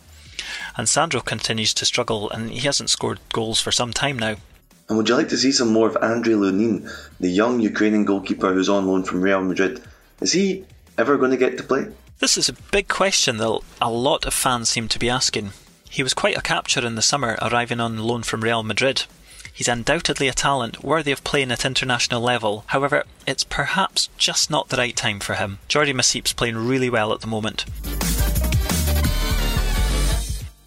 And 0.76 0.88
Sandro 0.88 1.20
continues 1.20 1.72
to 1.74 1.86
struggle, 1.86 2.28
and 2.30 2.50
he 2.50 2.60
hasn't 2.60 2.90
scored 2.90 3.20
goals 3.32 3.60
for 3.60 3.72
some 3.72 3.92
time 3.92 4.18
now. 4.18 4.36
And 4.92 4.98
would 4.98 5.08
you 5.08 5.14
like 5.14 5.30
to 5.30 5.38
see 5.38 5.52
some 5.52 5.72
more 5.72 5.88
of 5.88 5.96
Andrei 6.02 6.34
Lunin, 6.34 6.86
the 7.18 7.30
young 7.30 7.60
Ukrainian 7.60 8.04
goalkeeper 8.04 8.52
who's 8.52 8.68
on 8.68 8.86
loan 8.86 9.04
from 9.04 9.22
Real 9.22 9.40
Madrid? 9.40 9.80
Is 10.20 10.32
he 10.32 10.66
ever 10.98 11.16
going 11.16 11.30
to 11.30 11.38
get 11.38 11.56
to 11.56 11.64
play? 11.64 11.86
This 12.18 12.36
is 12.36 12.50
a 12.50 12.62
big 12.70 12.88
question 12.88 13.38
that 13.38 13.60
a 13.80 13.90
lot 13.90 14.26
of 14.26 14.34
fans 14.34 14.68
seem 14.68 14.88
to 14.88 14.98
be 14.98 15.08
asking. 15.08 15.52
He 15.88 16.02
was 16.02 16.12
quite 16.12 16.36
a 16.36 16.42
capture 16.42 16.84
in 16.84 16.94
the 16.94 17.00
summer, 17.00 17.38
arriving 17.40 17.80
on 17.80 18.00
loan 18.00 18.22
from 18.22 18.42
Real 18.42 18.62
Madrid. 18.62 19.04
He's 19.50 19.66
undoubtedly 19.66 20.28
a 20.28 20.34
talent 20.34 20.84
worthy 20.84 21.10
of 21.10 21.24
playing 21.24 21.52
at 21.52 21.64
international 21.64 22.20
level. 22.20 22.64
However, 22.66 23.04
it's 23.26 23.44
perhaps 23.44 24.10
just 24.18 24.50
not 24.50 24.68
the 24.68 24.76
right 24.76 24.94
time 24.94 25.20
for 25.20 25.36
him. 25.36 25.58
Jordi 25.70 25.94
Masip's 25.94 26.34
playing 26.34 26.58
really 26.58 26.90
well 26.90 27.14
at 27.14 27.22
the 27.22 27.26
moment. 27.26 27.64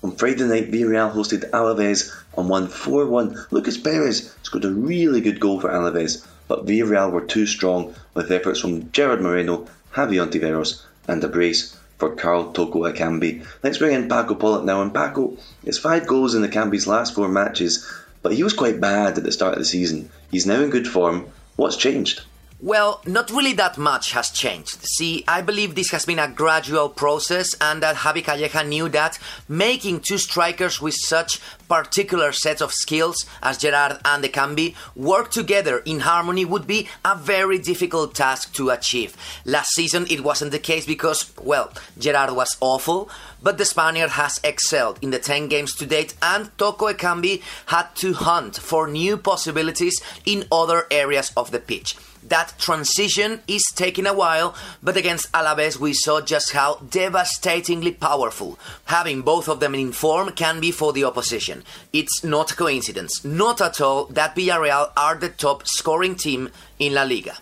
On 0.05 0.15
Friday 0.15 0.43
night, 0.43 0.71
Villarreal 0.71 1.11
hosted 1.11 1.49
Alaves 1.49 2.13
and 2.37 2.47
won 2.47 2.67
4 2.67 3.07
1. 3.07 3.47
Lucas 3.49 3.75
Perez 3.75 4.35
scored 4.43 4.63
a 4.63 4.69
really 4.69 5.19
good 5.19 5.39
goal 5.39 5.59
for 5.59 5.69
Alaves, 5.69 6.23
but 6.47 6.67
Villarreal 6.67 7.11
were 7.11 7.25
too 7.25 7.47
strong 7.47 7.95
with 8.13 8.31
efforts 8.31 8.59
from 8.59 8.91
Gerard 8.91 9.19
Moreno, 9.19 9.67
Javi 9.95 10.23
Ontiveros, 10.23 10.83
and 11.07 11.23
a 11.23 11.27
brace 11.27 11.75
for 11.97 12.15
Karl 12.15 12.51
Toko 12.51 12.83
Ekambi. 12.83 13.43
Let's 13.63 13.79
bring 13.79 13.95
in 13.95 14.07
Paco 14.07 14.35
Polit 14.35 14.63
now. 14.63 14.83
And 14.83 14.93
Paco, 14.93 15.37
it's 15.63 15.79
five 15.79 16.05
goals 16.05 16.35
in 16.35 16.43
the 16.43 16.49
Ekambi's 16.49 16.85
last 16.85 17.15
four 17.15 17.27
matches, 17.27 17.91
but 18.21 18.33
he 18.33 18.43
was 18.43 18.53
quite 18.53 18.79
bad 18.79 19.17
at 19.17 19.23
the 19.23 19.31
start 19.31 19.53
of 19.53 19.59
the 19.59 19.65
season. 19.65 20.11
He's 20.29 20.45
now 20.45 20.61
in 20.61 20.69
good 20.69 20.87
form. 20.87 21.25
What's 21.55 21.77
changed? 21.77 22.21
Well, 22.61 23.01
not 23.05 23.31
really 23.31 23.51
that 23.53 23.77
much 23.77 24.13
has 24.13 24.29
changed. 24.29 24.81
See, 24.85 25.25
I 25.27 25.41
believe 25.41 25.75
this 25.75 25.91
has 25.91 26.05
been 26.05 26.19
a 26.19 26.29
gradual 26.29 26.87
process 26.87 27.53
and 27.59 27.83
that 27.83 27.97
Javi 27.97 28.23
Calleja 28.23 28.65
knew 28.65 28.87
that 28.89 29.19
making 29.49 29.99
two 29.99 30.17
strikers 30.17 30.81
with 30.81 30.95
such 30.95 31.41
particular 31.67 32.31
sets 32.31 32.61
of 32.61 32.71
skills 32.71 33.25
as 33.43 33.57
Gerard 33.57 33.99
and 34.05 34.23
Ekambi 34.23 34.73
work 34.95 35.31
together 35.31 35.79
in 35.79 35.99
harmony 35.99 36.45
would 36.45 36.65
be 36.65 36.87
a 37.03 37.17
very 37.17 37.59
difficult 37.59 38.15
task 38.15 38.53
to 38.53 38.69
achieve. 38.69 39.17
Last 39.43 39.71
season 39.71 40.07
it 40.09 40.23
wasn't 40.23 40.51
the 40.53 40.59
case 40.59 40.85
because, 40.85 41.33
well, 41.41 41.73
Gerard 41.99 42.33
was 42.37 42.55
awful, 42.61 43.09
but 43.43 43.57
the 43.57 43.65
Spaniard 43.65 44.11
has 44.11 44.39
excelled 44.45 44.97
in 45.01 45.11
the 45.11 45.19
10 45.19 45.49
games 45.49 45.75
to 45.75 45.85
date 45.85 46.13
and 46.21 46.57
Toko 46.57 46.87
Ekambi 46.87 47.41
had 47.65 47.93
to 47.95 48.13
hunt 48.13 48.55
for 48.55 48.87
new 48.87 49.17
possibilities 49.17 50.01
in 50.25 50.47
other 50.53 50.87
areas 50.89 51.33
of 51.35 51.51
the 51.51 51.59
pitch. 51.59 51.97
That 52.27 52.57
transition 52.57 53.41
is 53.47 53.71
taking 53.75 54.07
a 54.07 54.13
while, 54.13 54.55
but 54.81 54.97
against 54.97 55.31
Alaves 55.31 55.77
we 55.77 55.93
saw 55.93 56.21
just 56.21 56.53
how 56.53 56.77
devastatingly 56.89 57.91
powerful 57.91 58.57
having 58.85 59.21
both 59.21 59.47
of 59.47 59.59
them 59.59 59.75
in 59.75 59.91
form 59.91 60.31
can 60.31 60.59
be 60.59 60.71
for 60.71 60.91
the 60.91 61.03
opposition. 61.03 61.63
It's 61.93 62.23
not 62.23 62.51
a 62.51 62.55
coincidence, 62.55 63.23
not 63.23 63.61
at 63.61 63.79
all, 63.79 64.05
that 64.07 64.35
Villarreal 64.35 64.91
are 64.97 65.15
the 65.15 65.29
top 65.29 65.67
scoring 65.67 66.15
team 66.15 66.49
in 66.79 66.95
La 66.95 67.03
Liga. 67.03 67.37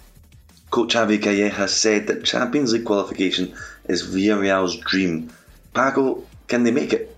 Coach 0.69 0.95
Javi 0.95 1.19
Calleja 1.19 1.69
said 1.69 2.07
that 2.07 2.25
Champions 2.25 2.73
League 2.73 2.85
qualification 2.85 3.53
is 3.85 4.03
Villarreal's 4.03 4.75
dream. 4.77 5.31
Paco, 5.73 6.23
can 6.47 6.63
they 6.63 6.71
make 6.71 6.91
it? 6.91 7.15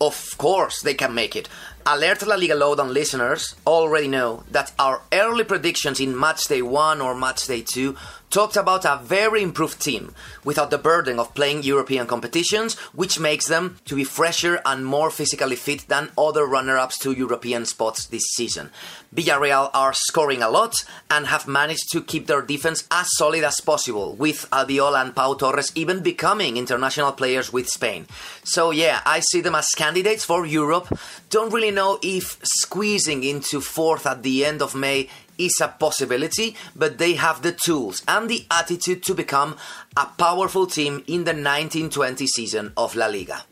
Of 0.00 0.36
course 0.38 0.82
they 0.82 0.94
can 0.94 1.14
make 1.14 1.34
it. 1.34 1.48
Alert 1.86 2.26
La 2.26 2.36
Liga 2.36 2.54
Lowdown 2.54 2.94
listeners 2.94 3.54
already 3.66 4.08
know 4.08 4.42
that 4.50 4.72
our 4.78 5.02
early 5.12 5.44
predictions 5.44 6.00
in 6.00 6.18
match 6.18 6.48
day 6.48 6.62
1 6.62 7.02
or 7.02 7.14
match 7.14 7.46
day 7.46 7.60
2 7.60 7.94
talked 8.30 8.56
about 8.56 8.84
a 8.84 9.00
very 9.04 9.42
improved 9.42 9.80
team 9.80 10.12
without 10.44 10.70
the 10.70 10.78
burden 10.78 11.20
of 11.20 11.34
playing 11.34 11.62
European 11.62 12.04
competitions, 12.04 12.74
which 12.92 13.20
makes 13.20 13.46
them 13.46 13.76
to 13.84 13.94
be 13.94 14.02
fresher 14.02 14.60
and 14.66 14.84
more 14.84 15.08
physically 15.08 15.54
fit 15.54 15.86
than 15.86 16.10
other 16.18 16.44
runner 16.44 16.76
ups 16.76 16.98
to 16.98 17.12
European 17.12 17.64
spots 17.64 18.06
this 18.06 18.24
season. 18.34 18.70
Villarreal 19.14 19.70
are 19.72 19.92
scoring 19.92 20.42
a 20.42 20.50
lot 20.50 20.74
and 21.08 21.28
have 21.28 21.46
managed 21.46 21.92
to 21.92 22.02
keep 22.02 22.26
their 22.26 22.42
defense 22.42 22.88
as 22.90 23.06
solid 23.14 23.44
as 23.44 23.60
possible, 23.60 24.16
with 24.16 24.50
Albiol 24.50 25.00
and 25.00 25.14
Pau 25.14 25.34
Torres 25.34 25.70
even 25.76 26.02
becoming 26.02 26.56
international 26.56 27.12
players 27.12 27.52
with 27.52 27.68
Spain. 27.68 28.06
So, 28.42 28.72
yeah, 28.72 29.00
I 29.06 29.20
see 29.20 29.42
them 29.42 29.54
as 29.54 29.68
candidates 29.76 30.24
for 30.24 30.44
Europe. 30.44 30.88
Don't 31.34 31.52
really 31.52 31.72
know 31.72 31.98
if 32.00 32.38
squeezing 32.44 33.24
into 33.24 33.60
fourth 33.60 34.06
at 34.06 34.22
the 34.22 34.44
end 34.44 34.62
of 34.62 34.76
May 34.76 35.08
is 35.36 35.60
a 35.60 35.66
possibility, 35.66 36.54
but 36.76 36.98
they 36.98 37.14
have 37.14 37.42
the 37.42 37.50
tools 37.50 38.04
and 38.06 38.30
the 38.30 38.46
attitude 38.52 39.02
to 39.02 39.16
become 39.16 39.56
a 39.96 40.06
powerful 40.16 40.64
team 40.68 41.02
in 41.08 41.24
the 41.24 41.32
1920 41.34 42.24
season 42.28 42.72
of 42.76 42.94
La 42.94 43.06
Liga. 43.06 43.42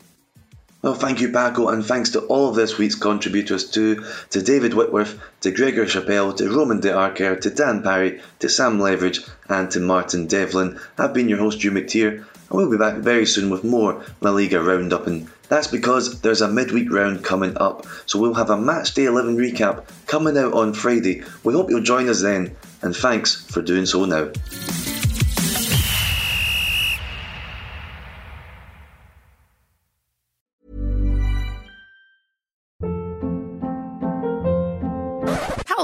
Well, 0.81 0.93
thank 0.93 1.19
you, 1.19 1.29
Paco, 1.33 1.67
and 1.67 1.85
thanks 1.85 2.11
to 2.11 2.21
all 2.27 2.47
of 2.47 2.55
this 2.55 2.77
week's 2.77 2.95
contributors 2.95 3.69
too, 3.69 4.05
to 4.29 4.41
David 4.41 4.75
Whitworth, 4.75 5.19
to 5.41 5.51
Gregor 5.51 5.85
Chappelle, 5.85 6.37
to 6.37 6.49
Roman 6.49 6.79
de 6.79 6.87
Arquer, 6.87 7.41
to 7.41 7.49
Dan 7.49 7.83
Parry, 7.83 8.21
to 8.39 8.47
Sam 8.47 8.79
Leveridge, 8.79 9.29
and 9.49 9.69
to 9.71 9.81
Martin 9.81 10.27
Devlin. 10.27 10.79
I've 10.97 11.13
been 11.13 11.27
your 11.27 11.39
host, 11.39 11.59
Euan 11.59 11.73
McTear, 11.73 12.11
and 12.13 12.25
we'll 12.49 12.71
be 12.71 12.77
back 12.77 12.95
very 12.99 13.25
soon 13.25 13.49
with 13.49 13.65
more 13.65 14.05
La 14.21 14.31
Liga 14.31 14.61
Roundup 14.61 15.05
and 15.05 15.27
That's 15.49 15.67
because 15.67 16.21
there's 16.21 16.41
a 16.41 16.47
midweek 16.47 16.91
round 16.91 17.23
coming 17.23 17.57
up, 17.57 17.85
so 18.05 18.19
we'll 18.19 18.33
have 18.33 18.49
a 18.49 18.57
match 18.57 18.93
day 18.93 19.05
11 19.05 19.37
recap 19.37 19.85
coming 20.07 20.37
out 20.37 20.53
on 20.53 20.73
Friday. 20.73 21.23
We 21.43 21.53
hope 21.53 21.69
you'll 21.69 21.81
join 21.81 22.09
us 22.09 22.21
then, 22.21 22.55
and 22.81 22.95
thanks 22.95 23.45
for 23.45 23.61
doing 23.61 23.85
so 23.85 24.05
now. 24.05 24.31